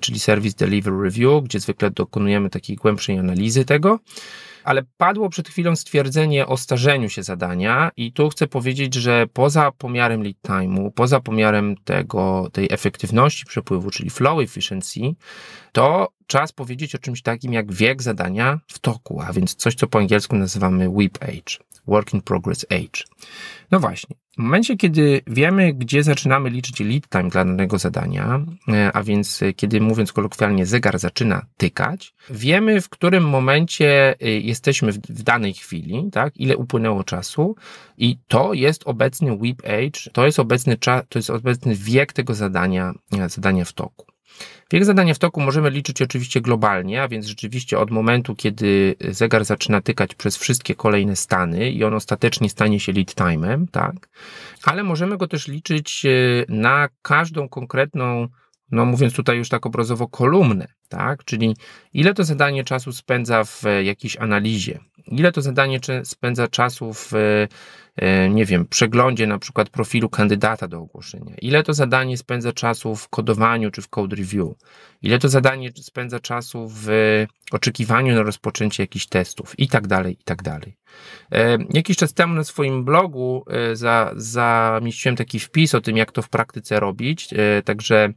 czyli 0.00 0.20
Service 0.20 0.56
Delivery 0.56 1.02
Review, 1.02 1.44
gdzie 1.44 1.60
zwykle 1.60 1.90
dokonujemy 1.90 2.50
takiej 2.50 2.76
głębszej 2.76 3.18
analizy 3.18 3.64
tego. 3.64 3.98
Ale 4.64 4.82
padło 4.96 5.28
przed 5.28 5.48
chwilą 5.48 5.76
stwierdzenie 5.76 6.46
o 6.46 6.56
starzeniu 6.56 7.08
się 7.08 7.22
zadania 7.22 7.90
i 7.96 8.12
tu 8.12 8.28
chcę 8.28 8.46
powiedzieć, 8.46 8.94
że 8.94 9.26
poza 9.32 9.72
pomiarem 9.72 10.22
lead 10.22 10.36
time'u, 10.42 10.90
poza 10.94 11.20
pomiarem 11.20 11.76
tego, 11.84 12.48
tej 12.52 12.68
efektywności 12.70 13.44
przepływu, 13.44 13.90
czyli 13.90 14.10
flow 14.10 14.40
efficiency, 14.40 15.00
to 15.72 16.08
czas 16.26 16.52
powiedzieć 16.52 16.94
o 16.94 16.98
czymś 16.98 17.22
takim 17.22 17.52
jak 17.52 17.72
wiek 17.72 18.02
zadania 18.02 18.60
w 18.66 18.78
toku, 18.78 19.20
a 19.20 19.32
więc 19.32 19.54
coś, 19.54 19.74
co 19.74 19.86
po 19.86 19.98
angielsku 19.98 20.36
nazywamy 20.36 20.90
WIP 20.90 21.18
age, 21.22 21.64
Work 21.86 22.14
in 22.14 22.22
Progress 22.22 22.66
Age. 22.70 23.04
No 23.70 23.80
właśnie, 23.80 24.16
w 24.34 24.38
momencie, 24.38 24.76
kiedy 24.76 25.20
wiemy, 25.26 25.74
gdzie 25.74 26.02
zaczynamy 26.02 26.50
liczyć 26.50 26.80
lead 26.80 27.08
time 27.08 27.30
dla 27.30 27.44
danego 27.44 27.78
zadania, 27.78 28.40
e, 28.68 28.90
a 28.92 29.02
więc 29.02 29.42
e, 29.42 29.52
kiedy 29.52 29.80
mówiąc 29.80 30.12
kolokwialnie 30.12 30.66
zegar 30.66 30.98
zaczyna 30.98 31.46
tykać, 31.56 32.14
wiemy 32.30 32.80
w 32.80 32.88
którym 32.88 33.28
momencie 33.28 34.14
e, 34.20 34.30
jesteśmy 34.30 34.92
w, 34.92 35.22
danej 35.22 35.54
chwili, 35.54 36.08
tak, 36.12 36.36
ile 36.36 36.56
upłynęło 36.56 37.04
czasu 37.04 37.56
i 37.98 38.18
to 38.28 38.54
jest 38.54 38.82
obecny 38.86 39.38
WIP 39.38 39.62
age, 39.64 40.10
to 40.12 40.26
jest 40.26 40.38
obecny 40.38 40.76
czas, 40.76 41.04
to 41.08 41.18
jest 41.18 41.30
obecny 41.30 41.74
wiek 41.74 42.12
tego 42.12 42.34
zadania, 42.34 42.94
zadania 43.28 43.64
w 43.64 43.72
toku. 43.72 44.11
Wiek 44.72 44.84
zadania 44.84 45.14
w 45.14 45.18
toku 45.18 45.40
możemy 45.40 45.70
liczyć 45.70 46.02
oczywiście 46.02 46.40
globalnie, 46.40 47.02
a 47.02 47.08
więc 47.08 47.26
rzeczywiście 47.26 47.78
od 47.78 47.90
momentu, 47.90 48.36
kiedy 48.36 48.94
zegar 49.10 49.44
zaczyna 49.44 49.80
tykać 49.80 50.14
przez 50.14 50.36
wszystkie 50.36 50.74
kolejne 50.74 51.16
stany 51.16 51.70
i 51.70 51.84
on 51.84 51.94
ostatecznie 51.94 52.50
stanie 52.50 52.80
się 52.80 52.92
lead 52.92 53.14
time'em, 53.14 53.66
tak? 53.70 54.08
Ale 54.64 54.82
możemy 54.82 55.16
go 55.16 55.28
też 55.28 55.48
liczyć 55.48 56.06
na 56.48 56.88
każdą 57.02 57.48
konkretną 57.48 58.28
no 58.72 58.84
mówiąc 58.84 59.14
tutaj 59.14 59.36
już 59.36 59.48
tak 59.48 59.66
obrazowo, 59.66 60.08
kolumnę, 60.08 60.66
tak? 60.88 61.24
Czyli 61.24 61.56
ile 61.92 62.14
to 62.14 62.24
zadanie 62.24 62.64
czasu 62.64 62.92
spędza 62.92 63.44
w 63.44 63.62
jakiejś 63.82 64.16
analizie, 64.16 64.78
ile 65.06 65.32
to 65.32 65.42
zadanie 65.42 65.80
spędza 66.04 66.48
czasu 66.48 66.92
w, 66.94 67.12
e, 67.96 68.28
nie 68.28 68.44
wiem, 68.44 68.66
przeglądzie 68.66 69.26
na 69.26 69.38
przykład 69.38 69.70
profilu 69.70 70.08
kandydata 70.08 70.68
do 70.68 70.78
ogłoszenia, 70.78 71.34
ile 71.42 71.62
to 71.62 71.74
zadanie 71.74 72.16
spędza 72.16 72.52
czasu 72.52 72.96
w 72.96 73.08
kodowaniu 73.08 73.70
czy 73.70 73.82
w 73.82 73.88
code 73.88 74.16
review, 74.16 74.48
ile 75.02 75.18
to 75.18 75.28
zadanie 75.28 75.72
spędza 75.76 76.20
czasu 76.20 76.68
w 76.68 76.86
oczekiwaniu 77.52 78.14
na 78.14 78.22
rozpoczęcie 78.22 78.82
jakichś 78.82 79.06
testów? 79.06 79.58
I 79.58 79.68
tak 79.68 79.86
dalej, 79.86 80.16
i 80.20 80.24
tak 80.24 80.42
dalej. 80.42 80.76
E, 81.32 81.58
jakiś 81.70 81.96
czas 81.96 82.14
temu 82.14 82.34
na 82.34 82.44
swoim 82.44 82.84
blogu 82.84 83.44
e, 83.50 83.76
za, 83.76 84.12
zamieściłem 84.16 85.16
taki 85.16 85.40
wpis 85.40 85.74
o 85.74 85.80
tym, 85.80 85.96
jak 85.96 86.12
to 86.12 86.22
w 86.22 86.28
praktyce 86.28 86.80
robić, 86.80 87.28
także 87.64 88.12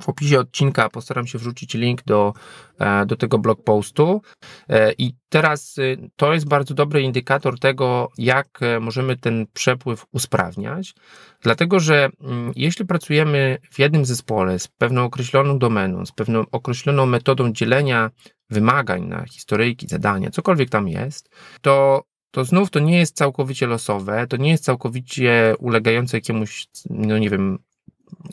w 0.00 0.08
opisie 0.08 0.38
odcinka 0.38 0.88
postaram 0.88 1.26
się 1.26 1.38
wrzucić 1.38 1.74
link 1.74 2.02
do, 2.04 2.32
e, 2.78 3.06
do 3.06 3.16
tego 3.16 3.38
blog 3.38 3.64
postu. 3.64 4.22
E, 4.68 4.92
I 4.92 5.14
teraz 5.28 5.78
y, 5.78 6.10
to 6.16 6.34
jest 6.34 6.48
bardzo 6.48 6.74
dobry 6.74 7.02
indikator 7.02 7.58
tego, 7.58 8.10
jak 8.18 8.62
e, 8.62 8.80
możemy 8.80 9.16
ten 9.16 9.46
przepływ 9.52 10.06
usprawniać, 10.12 10.94
dlatego 11.42 11.80
że 11.80 12.08
mm, 12.20 12.52
jeśli 12.56 12.86
pracujemy 12.86 13.58
w 13.70 13.78
jednym 13.78 14.04
zespole 14.04 14.58
z 14.58 14.68
pewną 14.68 15.04
określoną 15.04 15.58
domeną, 15.58 16.06
z 16.06 16.12
pewną 16.12 16.44
określoną 16.52 17.06
metodą 17.06 17.52
dzielenia 17.52 18.10
wymagań 18.50 19.02
na 19.06 19.24
historyjki, 19.24 19.88
zadania, 19.88 20.30
cokolwiek 20.30 20.70
tam 20.70 20.88
jest, 20.88 21.30
to 21.60 22.04
to 22.32 22.44
znów 22.44 22.70
to 22.70 22.80
nie 22.80 22.98
jest 22.98 23.16
całkowicie 23.16 23.66
losowe, 23.66 24.26
to 24.26 24.36
nie 24.36 24.50
jest 24.50 24.64
całkowicie 24.64 25.54
ulegające 25.58 26.16
jakiemuś, 26.16 26.66
no 26.90 27.18
nie 27.18 27.30
wiem, 27.30 27.58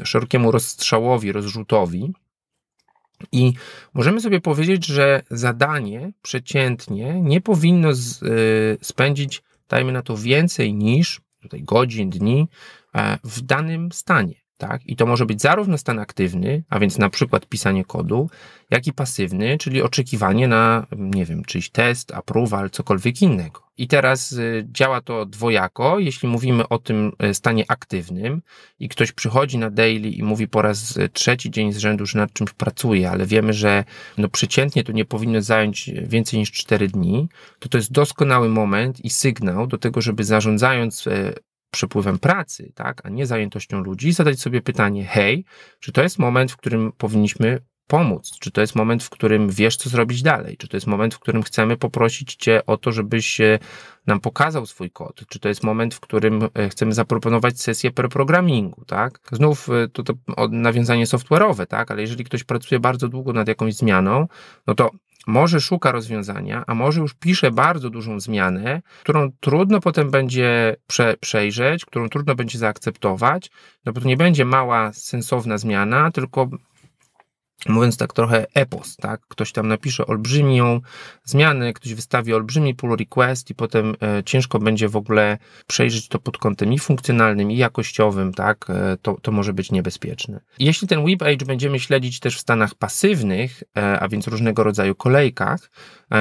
szerokiemu 0.03 0.51
rozstrzałowi, 0.51 1.31
rozrzutowi. 1.31 2.13
I 3.31 3.53
możemy 3.93 4.21
sobie 4.21 4.41
powiedzieć, 4.41 4.85
że 4.85 5.21
zadanie 5.29 6.11
przeciętnie 6.21 7.21
nie 7.21 7.41
powinno 7.41 7.93
z, 7.93 8.23
y, 8.23 8.77
spędzić, 8.81 9.43
dajmy 9.69 9.91
na 9.91 10.01
to, 10.01 10.17
więcej 10.17 10.73
niż 10.73 11.21
tutaj 11.41 11.63
godzin, 11.63 12.09
dni 12.09 12.47
e, 12.95 13.17
w 13.23 13.41
danym 13.41 13.91
stanie. 13.91 14.35
Tak? 14.57 14.81
I 14.85 14.95
to 14.95 15.05
może 15.05 15.25
być 15.25 15.41
zarówno 15.41 15.77
stan 15.77 15.99
aktywny, 15.99 16.63
a 16.69 16.79
więc 16.79 16.97
na 16.97 17.09
przykład 17.09 17.45
pisanie 17.45 17.85
kodu, 17.85 18.29
jak 18.69 18.87
i 18.87 18.93
pasywny, 18.93 19.57
czyli 19.57 19.81
oczekiwanie 19.81 20.47
na, 20.47 20.87
nie 20.97 21.25
wiem, 21.25 21.45
czyjś 21.45 21.69
test, 21.69 22.13
approval, 22.13 22.69
cokolwiek 22.69 23.21
innego. 23.21 23.67
I 23.77 23.87
teraz 23.87 24.31
y, 24.31 24.67
działa 24.71 25.01
to 25.01 25.25
dwojako. 25.25 25.99
Jeśli 25.99 26.29
mówimy 26.29 26.67
o 26.67 26.79
tym 26.79 27.11
y, 27.23 27.33
stanie 27.33 27.63
aktywnym 27.67 28.41
i 28.79 28.89
ktoś 28.89 29.11
przychodzi 29.11 29.57
na 29.57 29.69
daily 29.69 30.09
i 30.09 30.23
mówi 30.23 30.47
po 30.47 30.61
raz 30.61 30.97
y, 30.97 31.09
trzeci 31.09 31.51
dzień 31.51 31.73
z 31.73 31.77
rzędu, 31.77 32.05
że 32.05 32.19
nad 32.19 32.33
czymś 32.33 32.53
pracuje, 32.53 33.09
ale 33.09 33.25
wiemy, 33.25 33.53
że 33.53 33.83
no 34.17 34.29
przeciętnie 34.29 34.83
to 34.83 34.91
nie 34.91 35.05
powinno 35.05 35.41
zająć 35.41 35.91
więcej 36.03 36.39
niż 36.39 36.51
4 36.51 36.87
dni, 36.87 37.29
to 37.59 37.69
to 37.69 37.77
jest 37.77 37.91
doskonały 37.91 38.49
moment 38.49 39.05
i 39.05 39.09
sygnał 39.09 39.67
do 39.67 39.77
tego, 39.77 40.01
żeby 40.01 40.23
zarządzając 40.23 41.05
przepływem 41.71 42.19
pracy, 42.19 42.71
tak, 42.75 43.05
a 43.05 43.09
nie 43.09 43.25
zajętością 43.25 43.79
ludzi, 43.79 44.13
zadać 44.13 44.39
sobie 44.39 44.61
pytanie: 44.61 45.05
hej, 45.05 45.45
czy 45.79 45.91
to 45.91 46.03
jest 46.03 46.19
moment, 46.19 46.51
w 46.51 46.57
którym 46.57 46.91
powinniśmy 46.91 47.59
pomóc? 47.87 48.31
Czy 48.39 48.51
to 48.51 48.61
jest 48.61 48.75
moment, 48.75 49.03
w 49.03 49.09
którym 49.09 49.49
wiesz, 49.49 49.77
co 49.77 49.89
zrobić 49.89 50.21
dalej? 50.21 50.57
Czy 50.57 50.67
to 50.67 50.77
jest 50.77 50.87
moment, 50.87 51.15
w 51.15 51.19
którym 51.19 51.43
chcemy 51.43 51.77
poprosić 51.77 52.35
Cię 52.35 52.65
o 52.65 52.77
to, 52.77 52.91
żebyś 52.91 53.41
nam 54.07 54.19
pokazał 54.19 54.65
swój 54.65 54.91
kod? 54.91 55.21
Czy 55.29 55.39
to 55.39 55.49
jest 55.49 55.63
moment, 55.63 55.95
w 55.95 55.99
którym 55.99 56.49
e, 56.53 56.69
chcemy 56.69 56.93
zaproponować 56.93 57.61
sesję 57.61 57.91
preprogramingu, 57.91 58.85
tak? 58.85 59.19
Znów 59.31 59.69
e, 59.69 59.87
to, 59.87 60.03
to 60.03 60.13
nawiązanie 60.49 61.05
software'owe, 61.05 61.67
tak? 61.67 61.91
Ale 61.91 62.01
jeżeli 62.01 62.23
ktoś 62.23 62.43
pracuje 62.43 62.79
bardzo 62.79 63.07
długo 63.07 63.33
nad 63.33 63.47
jakąś 63.47 63.75
zmianą, 63.75 64.27
no 64.67 64.75
to 64.75 64.91
może 65.27 65.61
szuka 65.61 65.91
rozwiązania, 65.91 66.63
a 66.67 66.75
może 66.75 67.01
już 67.01 67.13
pisze 67.13 67.51
bardzo 67.51 67.89
dużą 67.89 68.19
zmianę, 68.19 68.81
którą 69.03 69.31
trudno 69.39 69.81
potem 69.81 70.11
będzie 70.11 70.75
prze, 70.87 71.15
przejrzeć, 71.19 71.85
którą 71.85 72.09
trudno 72.09 72.35
będzie 72.35 72.59
zaakceptować, 72.59 73.51
no 73.85 73.93
bo 73.93 74.01
to 74.01 74.07
nie 74.07 74.17
będzie 74.17 74.45
mała, 74.45 74.93
sensowna 74.93 75.57
zmiana, 75.57 76.11
tylko 76.11 76.49
mówiąc 77.69 77.97
tak 77.97 78.13
trochę 78.13 78.45
epos, 78.53 78.95
tak? 78.95 79.21
Ktoś 79.27 79.51
tam 79.51 79.67
napisze 79.67 80.07
olbrzymią 80.07 80.81
zmianę, 81.23 81.73
ktoś 81.73 81.93
wystawi 81.93 82.33
olbrzymi 82.33 82.75
pull 82.75 82.97
request 82.97 83.49
i 83.49 83.55
potem 83.55 83.95
e, 84.01 84.23
ciężko 84.23 84.59
będzie 84.59 84.89
w 84.89 84.95
ogóle 84.95 85.37
przejrzeć 85.67 86.07
to 86.07 86.19
pod 86.19 86.37
kątem 86.37 86.73
i 86.73 86.79
funkcjonalnym, 86.79 87.51
i 87.51 87.57
jakościowym, 87.57 88.33
tak? 88.33 88.69
E, 88.69 88.97
to, 89.01 89.17
to 89.21 89.31
może 89.31 89.53
być 89.53 89.71
niebezpieczne. 89.71 90.39
Jeśli 90.59 90.87
ten 90.87 90.99
whip 90.99 91.21
age 91.21 91.45
będziemy 91.45 91.79
śledzić 91.79 92.19
też 92.19 92.37
w 92.37 92.39
stanach 92.39 92.75
pasywnych, 92.75 93.63
e, 93.77 93.99
a 93.99 94.07
więc 94.07 94.27
różnego 94.27 94.63
rodzaju 94.63 94.95
kolejkach, 94.95 95.69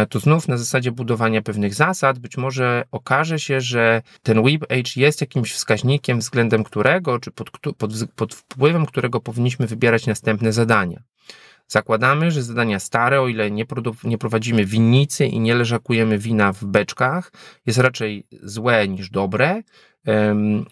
to 0.09 0.21
znów 0.21 0.49
na 0.49 0.57
zasadzie 0.57 0.93
budowania 0.93 1.43
pewnych 1.43 1.75
zasad, 1.75 2.19
być 2.19 2.37
może 2.37 2.85
okaże 2.91 3.39
się, 3.39 3.61
że 3.61 4.03
ten 4.23 4.39
whip 4.39 4.65
age 4.65 4.91
jest 4.97 5.21
jakimś 5.21 5.53
wskaźnikiem, 5.53 6.19
względem 6.19 6.65
którego, 6.65 7.19
czy 7.19 7.31
pod, 7.31 7.51
pod, 7.51 7.93
pod 8.17 8.35
wpływem 8.35 8.87
którego 8.87 9.21
powinniśmy 9.21 9.67
wybierać 9.67 10.07
następne 10.07 10.53
zadania. 10.53 11.03
Zakładamy, 11.69 12.31
że 12.31 12.43
zadania 12.43 12.79
stare, 12.79 13.21
o 13.21 13.29
ile 13.29 13.51
nie, 13.51 13.65
nie 14.05 14.19
prowadzimy 14.19 14.65
winnicy 14.65 15.27
i 15.27 15.41
nie 15.41 15.55
leżakujemy 15.55 16.19
wina 16.19 16.53
w 16.53 16.65
beczkach, 16.65 17.33
jest 17.67 17.79
raczej 17.79 18.27
złe 18.43 18.89
niż 18.89 19.11
dobre. 19.11 19.63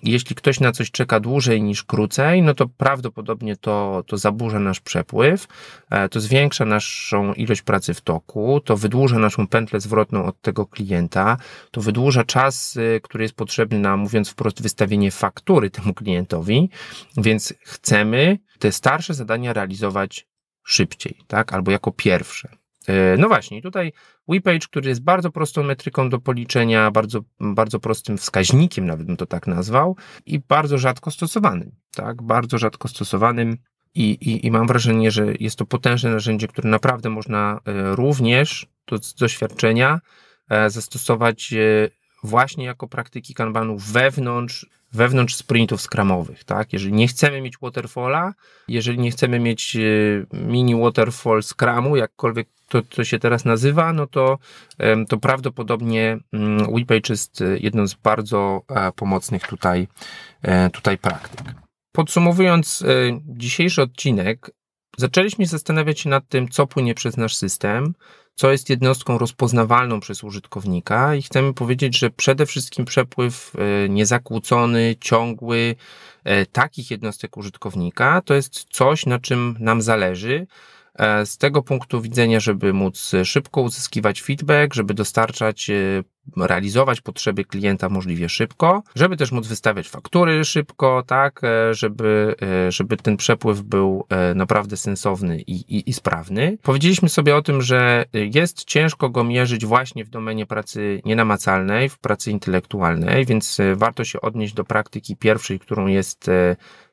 Jeśli 0.03 0.37
ktoś 0.37 0.61
na 0.61 0.73
coś 0.73 0.91
czeka 0.91 1.21
dłużej 1.21 1.63
niż 1.63 1.85
krócej, 1.85 2.43
no 2.43 2.55
to 2.55 2.69
prawdopodobnie 2.69 3.57
to, 3.57 4.05
to 4.07 4.19
zaburza 4.19 4.59
nasz 4.59 4.81
przepływ, 4.81 5.47
e, 5.91 6.09
to 6.09 6.21
zwiększa 6.21 6.65
naszą 6.65 7.33
ilość 7.33 7.63
pracy 7.63 7.95
w 7.95 8.01
toku, 8.01 8.61
to 8.65 8.77
wydłuża 8.77 9.19
naszą 9.19 9.47
pętlę 9.47 9.81
zwrotną 9.81 10.25
od 10.25 10.41
tego 10.41 10.67
klienta, 10.67 11.37
to 11.71 11.81
wydłuża 11.81 12.25
czas, 12.25 12.77
y, 12.77 13.01
który 13.03 13.25
jest 13.25 13.35
potrzebny 13.35 13.79
na, 13.79 13.97
mówiąc 13.97 14.29
wprost, 14.29 14.63
wystawienie 14.63 15.11
faktury 15.11 15.71
temu 15.71 15.95
klientowi, 15.95 16.71
więc 17.17 17.55
chcemy 17.63 18.39
te 18.59 18.73
starsze 18.73 19.15
zadania 19.15 19.53
realizować 19.53 20.27
szybciej, 20.65 21.19
tak? 21.27 21.53
Albo 21.53 21.71
jako 21.71 21.93
pierwsze. 21.93 22.49
E, 22.87 23.17
no 23.17 23.29
właśnie, 23.29 23.63
tutaj 23.63 23.93
WePage, 24.29 24.67
który 24.71 24.89
jest 24.89 25.03
bardzo 25.03 25.31
prostą 25.31 25.63
metryką 25.63 26.09
do 26.09 26.19
policzenia, 26.19 26.91
bardzo, 26.91 27.21
bardzo 27.41 27.81
prostym 27.81 28.19
wskaźnikiem, 28.19 28.87
nawet 28.87 29.07
bym 29.07 29.17
to 29.17 29.27
tak 29.27 29.47
nazwał, 29.47 29.97
i 30.27 30.39
bardzo 30.39 30.79
rzadko 30.79 31.11
stosowanym, 31.11 31.73
tak? 31.95 32.23
Bardzo 32.23 32.59
rzadko 32.59 32.89
stosowanym. 32.89 33.57
I, 33.97 34.11
i, 34.11 34.47
I 34.47 34.51
mam 34.51 34.67
wrażenie, 34.67 35.11
że 35.11 35.27
jest 35.41 35.57
to 35.57 35.67
potężne 35.67 36.11
narzędzie, 36.11 36.49
które 36.49 36.71
naprawdę 36.71 37.11
można 37.11 37.61
e, 37.65 37.97
również 37.97 38.67
do 38.87 38.99
doświadczenia 39.19 40.01
e, 40.51 40.71
zastosować 40.71 41.55
właśnie 42.25 42.65
jako 42.65 42.89
praktyki 42.89 43.35
kanbanu 43.35 43.77
wewnątrz 43.79 44.67
wewnątrz 44.95 45.37
sprintów 45.37 45.81
skramowych, 45.81 46.45
tak? 46.45 46.73
Jeżeli 46.73 46.93
nie 46.93 47.09
chcemy 47.09 47.41
mieć 47.41 47.59
waterfalla, 47.59 48.35
jeżeli 48.69 48.99
nie 48.99 49.11
chcemy 49.11 49.41
mieć 49.41 49.77
e, 49.77 49.81
mini 50.37 50.81
waterfall 50.81 51.43
skramu, 51.43 51.97
jakkolwiek 51.97 52.49
to, 52.69 52.83
to 52.83 53.05
się 53.05 53.19
teraz 53.19 53.45
nazywa, 53.45 53.93
no 53.93 54.07
to, 54.07 54.39
to 55.09 55.19
prawdopodobnie 55.19 56.19
mm, 56.33 56.75
WePage 56.75 57.09
jest 57.11 57.43
e, 57.43 57.59
jedną 57.59 57.87
z 57.87 57.95
bardzo 57.95 58.63
e, 58.69 58.93
pomocnych 58.93 59.47
tutaj, 59.47 59.89
tutaj 60.73 60.99
praktyk. 60.99 61.55
Podsumowując 61.93 62.85
dzisiejszy 63.27 63.83
odcinek, 63.83 64.51
zaczęliśmy 64.97 65.47
zastanawiać 65.47 66.01
się 66.01 66.11
nad 66.11 66.29
tym, 66.29 66.49
co 66.49 66.67
płynie 66.67 66.95
przez 66.95 67.17
nasz 67.17 67.37
system, 67.37 67.95
co 68.35 68.53
jest 68.53 68.71
jednostką 68.71 69.19
rozpoznawalną 69.19 70.01
przez 70.01 70.25
użytkownika 70.25 71.15
i 71.15 71.23
chcemy 71.23 71.55
powiedzieć, 71.55 71.99
że 71.99 72.11
przede 72.11 72.47
wszystkim 72.47 72.85
przepływ 72.85 73.53
e, 73.59 73.89
niezakłócony, 73.89 74.97
ciągły 75.01 75.77
e, 76.25 76.47
takich 76.47 76.91
jednostek 76.91 77.37
użytkownika 77.37 78.23
to 78.25 78.35
jest 78.35 78.65
coś, 78.71 79.07
na 79.07 79.19
czym 79.19 79.57
nam 79.61 79.83
zależy. 79.83 80.47
E, 80.99 81.27
z 81.27 81.39
tego 81.39 81.63
punktu 81.63 82.01
widzenia, 82.01 82.41
żeby 82.41 82.73
móc 82.73 83.13
szybko 83.25 83.61
uzyskiwać 83.61 84.23
feedback, 84.23 84.75
żeby 84.75 84.95
dostarczać 84.95 85.71
realizować 86.37 87.01
potrzeby 87.01 87.45
klienta 87.45 87.89
możliwie 87.89 88.29
szybko, 88.29 88.83
żeby 88.95 89.17
też 89.17 89.33
móc 89.33 89.47
wystawiać 89.47 89.89
faktury 89.89 90.45
szybko, 90.45 91.03
tak, 91.07 91.41
e, 91.45 91.75
żeby, 91.75 92.35
e, 92.43 92.73
żeby 92.73 92.97
ten 92.97 93.17
przepływ 93.17 93.63
był 93.63 94.07
e, 94.09 94.35
naprawdę 94.35 94.77
sensowny 94.77 95.41
i, 95.41 95.77
i, 95.77 95.91
i 95.91 95.93
sprawny. 95.93 96.59
Powiedzieliśmy 96.63 97.09
sobie 97.09 97.37
o 97.37 97.43
tym, 97.43 97.63
że 97.63 98.05
jest 98.13 98.65
ciężko 98.65 99.11
go 99.11 99.25
mierzyć 99.25 99.67
właśnie 99.67 100.05
w 100.05 100.09
domenie 100.09 100.47
pracy 100.47 101.03
nienamacalnej, 101.05 101.89
w 101.89 101.99
pracy 101.99 102.31
intelektualnej, 102.31 103.27
więc 103.27 103.59
warto 103.75 104.05
się 104.05 104.21
odnieść 104.21 104.55
do 104.55 104.65
praktyki 104.65 105.17
pierwszej, 105.17 105.59
którą 105.59 105.87
jest 105.87 106.31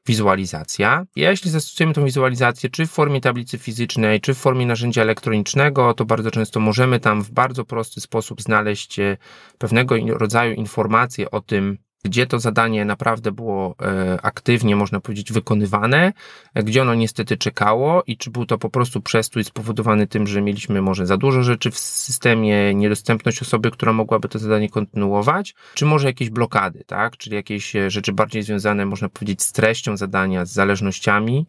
wizualizacja. 0.08 1.06
Jeśli 1.16 1.52
zastosujemy 1.52 1.94
tę 1.94 2.06
wizualizację, 2.06 2.70
czy 2.70 2.86
w 2.86 2.92
formie 2.92 3.22
tablicy 3.22 3.58
fizycznej, 3.58 4.22
czy 4.22 4.34
w 4.34 4.38
formie 4.38 4.66
narzędzia 4.66 5.02
elektronicznego, 5.02 5.94
to 5.94 6.06
bardzo 6.06 6.32
często 6.32 6.60
możemy 6.60 7.00
tam 7.00 7.24
w 7.24 7.32
bardzo 7.32 7.66
prosty 7.66 8.02
sposób 8.02 8.42
znaleźć 8.42 9.00
e, 9.00 9.18
pewnego 9.58 9.96
rodzaju 10.08 10.54
informacje 10.54 11.32
o 11.32 11.42
tym, 11.42 11.78
gdzie 12.04 12.26
to 12.26 12.40
zadanie 12.40 12.86
naprawdę 12.86 13.32
było 13.32 13.76
e, 13.82 14.20
aktywnie, 14.22 14.76
można 14.76 15.00
powiedzieć, 15.00 15.32
wykonywane, 15.32 16.14
gdzie 16.56 16.82
ono 16.82 16.96
niestety 16.96 17.38
czekało 17.38 18.04
i 18.08 18.18
czy 18.18 18.32
był 18.32 18.46
to 18.46 18.58
po 18.58 18.70
prostu 18.70 19.02
przestój 19.02 19.44
spowodowany 19.44 20.08
tym, 20.08 20.28
że 20.28 20.42
mieliśmy 20.42 20.82
może 20.82 21.06
za 21.06 21.18
dużo 21.18 21.44
rzeczy 21.44 21.72
w 21.72 21.78
systemie, 21.80 22.76
niedostępność 22.76 23.42
osoby, 23.42 23.72
która 23.72 23.94
mogłaby 23.94 24.30
to 24.30 24.40
zadanie 24.40 24.70
kontynuować, 24.70 25.56
czy 25.74 25.86
może 25.86 26.08
jakieś 26.08 26.30
blokady, 26.30 26.84
tak? 26.88 27.18
Czyli 27.18 27.36
jakieś 27.36 27.76
e, 27.76 27.90
rzeczy 27.90 28.14
bardziej 28.14 28.44
związane, 28.44 28.86
można 28.86 29.10
powiedzieć, 29.10 29.42
z 29.42 29.52
treścią 29.52 29.98
zadania, 29.98 30.46
z 30.46 30.52
zależnościami. 30.52 31.46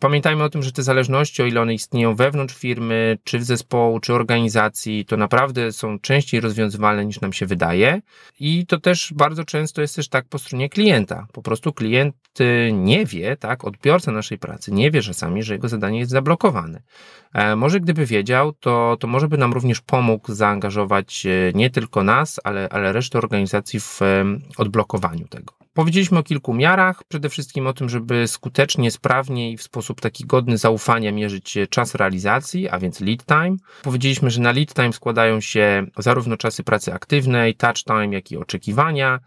Pamiętajmy 0.00 0.44
o 0.44 0.48
tym, 0.48 0.62
że 0.62 0.72
te 0.72 0.82
zależności, 0.82 1.42
o 1.42 1.46
ile 1.46 1.60
one 1.60 1.74
istnieją 1.74 2.14
wewnątrz 2.14 2.54
firmy, 2.54 3.18
czy 3.24 3.38
w 3.38 3.44
zespołu, 3.44 4.00
czy 4.00 4.14
organizacji, 4.14 5.04
to 5.04 5.16
naprawdę 5.16 5.72
są 5.72 5.98
częściej 5.98 6.40
rozwiązywalne 6.40 7.04
niż 7.04 7.20
nam 7.20 7.32
się 7.32 7.46
wydaje 7.46 8.00
i 8.40 8.66
to 8.66 8.80
też 8.80 9.12
bardzo 9.16 9.44
często 9.44 9.80
jest 9.80 9.93
jest 9.94 10.06
też 10.06 10.08
tak 10.08 10.28
po 10.28 10.38
stronie 10.38 10.68
klienta. 10.68 11.26
Po 11.32 11.42
prostu 11.42 11.72
klient 11.72 12.16
y, 12.40 12.72
nie 12.72 13.06
wie, 13.06 13.36
tak, 13.36 13.64
odbiorca 13.64 14.12
naszej 14.12 14.38
pracy 14.38 14.72
nie 14.72 14.90
wie 14.90 15.02
czasami, 15.02 15.42
że 15.42 15.54
jego 15.54 15.68
zadanie 15.68 15.98
jest 15.98 16.10
zablokowane. 16.10 16.82
E, 17.32 17.56
może 17.56 17.80
gdyby 17.80 18.06
wiedział, 18.06 18.52
to, 18.52 18.96
to 19.00 19.06
może 19.06 19.28
by 19.28 19.38
nam 19.38 19.52
również 19.52 19.80
pomógł 19.80 20.32
zaangażować 20.32 21.26
e, 21.26 21.52
nie 21.54 21.70
tylko 21.70 22.02
nas, 22.02 22.40
ale, 22.44 22.68
ale 22.68 22.92
resztę 22.92 23.18
organizacji 23.18 23.80
w 23.80 24.00
odblokowaniu 24.56 25.28
tego. 25.28 25.63
Powiedzieliśmy 25.74 26.18
o 26.18 26.22
kilku 26.22 26.54
miarach, 26.54 27.04
przede 27.08 27.28
wszystkim 27.28 27.66
o 27.66 27.72
tym, 27.72 27.88
żeby 27.88 28.28
skutecznie, 28.28 28.90
sprawnie 28.90 29.52
i 29.52 29.56
w 29.56 29.62
sposób 29.62 30.00
taki 30.00 30.24
godny 30.24 30.58
zaufania 30.58 31.12
mierzyć 31.12 31.58
czas 31.70 31.94
realizacji, 31.94 32.68
a 32.68 32.78
więc 32.78 33.00
lead 33.00 33.24
time. 33.26 33.56
Powiedzieliśmy, 33.82 34.30
że 34.30 34.40
na 34.40 34.52
lead 34.52 34.74
time 34.74 34.92
składają 34.92 35.40
się 35.40 35.86
zarówno 35.98 36.36
czasy 36.36 36.64
pracy 36.64 36.92
aktywnej, 36.92 37.54
touch 37.54 37.84
time, 37.84 38.08
jak 38.08 38.32
i 38.32 38.36
oczekiwania, 38.36 39.20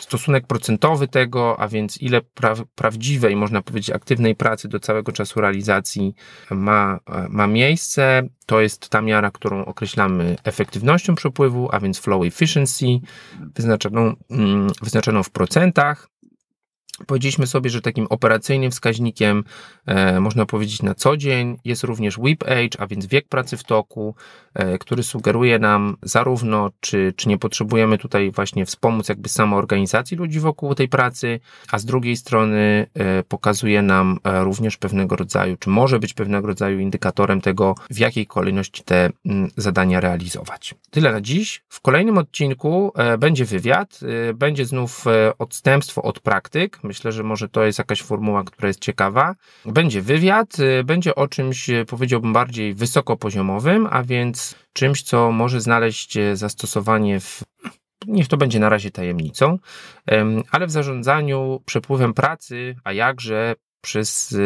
stosunek 0.00 0.46
procentowy 0.46 1.08
tego, 1.08 1.60
a 1.60 1.68
więc 1.68 2.02
ile 2.02 2.20
pra 2.22 2.54
prawdziwej, 2.74 3.36
można 3.36 3.62
powiedzieć, 3.62 3.90
aktywnej 3.90 4.34
pracy 4.34 4.68
do 4.68 4.80
całego 4.80 5.12
czasu 5.12 5.40
realizacji 5.40 6.14
ma, 6.50 6.98
ma 7.28 7.46
miejsce. 7.46 8.28
To 8.48 8.60
jest 8.60 8.88
ta 8.88 9.00
miara, 9.00 9.30
którą 9.30 9.64
określamy 9.64 10.36
efektywnością 10.44 11.14
przepływu, 11.14 11.68
a 11.72 11.80
więc 11.80 11.98
flow 11.98 12.26
efficiency, 12.26 12.86
wyznaczoną, 13.54 14.16
mm, 14.30 14.70
wyznaczoną 14.82 15.22
w 15.22 15.30
procentach. 15.30 16.08
Powiedzieliśmy 17.06 17.46
sobie, 17.46 17.70
że 17.70 17.80
takim 17.80 18.06
operacyjnym 18.06 18.70
wskaźnikiem, 18.70 19.44
e, 19.86 20.20
można 20.20 20.46
powiedzieć 20.46 20.82
na 20.82 20.94
co 20.94 21.16
dzień, 21.16 21.56
jest 21.64 21.84
również 21.84 22.18
WIP 22.18 22.42
age, 22.42 22.78
a 22.78 22.86
więc 22.86 23.06
wiek 23.06 23.28
pracy 23.28 23.56
w 23.56 23.64
toku, 23.64 24.14
e, 24.54 24.78
który 24.78 25.02
sugeruje 25.02 25.58
nam 25.58 25.96
zarówno, 26.02 26.70
czy, 26.80 27.12
czy 27.16 27.28
nie 27.28 27.38
potrzebujemy 27.38 27.98
tutaj 27.98 28.30
właśnie 28.30 28.66
wspomóc 28.66 29.08
jakby 29.08 29.28
samoorganizacji 29.28 30.16
ludzi 30.16 30.40
wokół 30.40 30.74
tej 30.74 30.88
pracy, 30.88 31.40
a 31.72 31.78
z 31.78 31.84
drugiej 31.84 32.16
strony 32.16 32.86
e, 32.94 33.22
pokazuje 33.22 33.82
nam 33.82 34.18
e, 34.24 34.44
również 34.44 34.76
pewnego 34.76 35.16
rodzaju, 35.16 35.56
czy 35.56 35.70
może 35.70 35.98
być 35.98 36.14
pewnego 36.14 36.46
rodzaju 36.46 36.78
indykatorem 36.78 37.40
tego, 37.40 37.74
w 37.90 37.98
jakiej 37.98 38.26
kolejności 38.26 38.82
te 38.84 39.04
m, 39.04 39.12
mm, 39.24 39.50
zadania 39.56 40.00
realizować. 40.00 40.74
Tyle 40.90 41.12
na 41.12 41.20
dziś. 41.20 41.62
W 41.68 41.80
kolejnym 41.80 42.18
odcinku 42.18 42.92
e, 42.96 43.18
będzie 43.18 43.44
wywiad, 43.44 44.00
e, 44.30 44.34
będzie 44.34 44.64
znów 44.64 45.04
odstępstwo 45.38 46.02
od 46.02 46.20
praktyk, 46.20 46.78
Myślę, 46.88 47.12
że 47.12 47.22
może 47.22 47.48
to 47.48 47.64
jest 47.64 47.78
jakaś 47.78 48.02
formuła, 48.02 48.44
która 48.44 48.68
jest 48.68 48.80
ciekawa. 48.80 49.34
Będzie 49.64 50.02
wywiad, 50.02 50.58
y, 50.58 50.84
będzie 50.84 51.14
o 51.14 51.28
czymś, 51.28 51.70
y, 51.70 51.84
powiedziałbym, 51.88 52.32
bardziej 52.32 52.74
wysokopoziomowym, 52.74 53.88
a 53.90 54.02
więc 54.02 54.54
czymś, 54.72 55.02
co 55.02 55.32
może 55.32 55.60
znaleźć 55.60 56.16
y, 56.16 56.36
zastosowanie 56.36 57.20
w 57.20 57.42
niech 58.06 58.28
to 58.28 58.36
będzie 58.36 58.60
na 58.60 58.68
razie 58.68 58.90
tajemnicą, 58.90 59.58
ale 60.50 60.66
w 60.66 60.70
zarządzaniu 60.70 61.62
przepływem 61.66 62.14
pracy, 62.14 62.76
a 62.84 62.92
jakże 62.92 63.54
przez, 63.80 64.36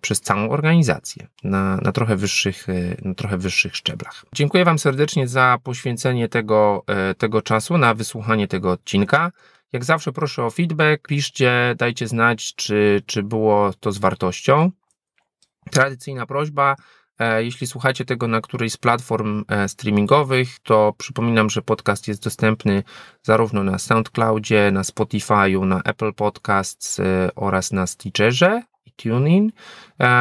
przez 0.00 0.20
całą 0.20 0.50
organizację 0.50 1.26
na, 1.44 1.76
na, 1.76 1.92
trochę 1.92 2.16
wyższych, 2.16 2.66
na 3.04 3.14
trochę 3.14 3.38
wyższych 3.38 3.76
szczeblach. 3.76 4.24
Dziękuję 4.34 4.64
Wam 4.64 4.78
serdecznie 4.78 5.28
za 5.28 5.58
poświęcenie 5.62 6.28
tego, 6.28 6.84
tego 7.18 7.42
czasu 7.42 7.78
na 7.78 7.94
wysłuchanie 7.94 8.48
tego 8.48 8.70
odcinka. 8.70 9.32
Jak 9.72 9.84
zawsze 9.84 10.12
proszę 10.12 10.44
o 10.44 10.50
feedback, 10.50 11.08
piszcie, 11.08 11.74
dajcie 11.78 12.08
znać, 12.08 12.54
czy, 12.54 13.02
czy 13.06 13.22
było 13.22 13.72
to 13.80 13.92
z 13.92 13.98
wartością. 13.98 14.70
Tradycyjna 15.70 16.26
prośba, 16.26 16.76
e, 17.18 17.44
jeśli 17.44 17.66
słuchacie 17.66 18.04
tego 18.04 18.28
na 18.28 18.40
którejś 18.40 18.72
z 18.72 18.76
platform 18.76 19.44
e, 19.48 19.68
streamingowych, 19.68 20.58
to 20.62 20.94
przypominam, 20.98 21.50
że 21.50 21.62
podcast 21.62 22.08
jest 22.08 22.24
dostępny 22.24 22.82
zarówno 23.22 23.64
na 23.64 23.78
SoundCloudzie, 23.78 24.70
na 24.70 24.82
Spotify'u, 24.82 25.66
na 25.66 25.82
Apple 25.84 26.12
Podcasts 26.12 27.00
e, 27.00 27.30
oraz 27.34 27.72
na 27.72 27.86
Stitcherze 27.86 28.62
i 28.86 28.92
TuneIn. 28.92 29.52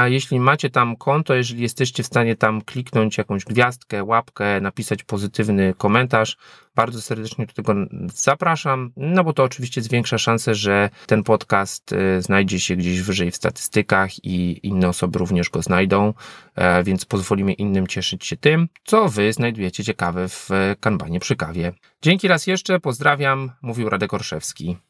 Jeśli 0.05 0.39
macie 0.39 0.69
tam 0.69 0.95
konto, 0.95 1.33
jeżeli 1.33 1.61
jesteście 1.61 2.03
w 2.03 2.05
stanie 2.05 2.35
tam 2.35 2.61
kliknąć 2.61 3.17
jakąś 3.17 3.45
gwiazdkę, 3.45 4.03
łapkę, 4.03 4.61
napisać 4.61 5.03
pozytywny 5.03 5.73
komentarz, 5.77 6.37
bardzo 6.75 7.01
serdecznie 7.01 7.45
do 7.45 7.53
tego 7.53 7.73
zapraszam, 8.13 8.91
no 8.97 9.23
bo 9.23 9.33
to 9.33 9.43
oczywiście 9.43 9.81
zwiększa 9.81 10.17
szansę, 10.17 10.55
że 10.55 10.89
ten 11.07 11.23
podcast 11.23 11.91
y, 11.91 12.21
znajdzie 12.21 12.59
się 12.59 12.75
gdzieś 12.75 13.01
wyżej 13.01 13.31
w 13.31 13.35
statystykach 13.35 14.25
i 14.25 14.67
inne 14.67 14.87
osoby 14.87 15.19
również 15.19 15.49
go 15.49 15.61
znajdą, 15.61 16.13
e, 16.55 16.83
więc 16.83 17.05
pozwolimy 17.05 17.53
innym 17.53 17.87
cieszyć 17.87 18.25
się 18.25 18.37
tym, 18.37 18.67
co 18.83 19.09
wy 19.09 19.33
znajdujecie 19.33 19.83
ciekawe 19.83 20.29
w 20.29 20.49
kanbanie 20.79 21.19
przy 21.19 21.35
kawie. 21.35 21.73
Dzięki 22.01 22.27
raz 22.27 22.47
jeszcze, 22.47 22.79
pozdrawiam, 22.79 23.51
mówił 23.61 23.89
Radek 23.89 24.13
Orszewski. 24.13 24.88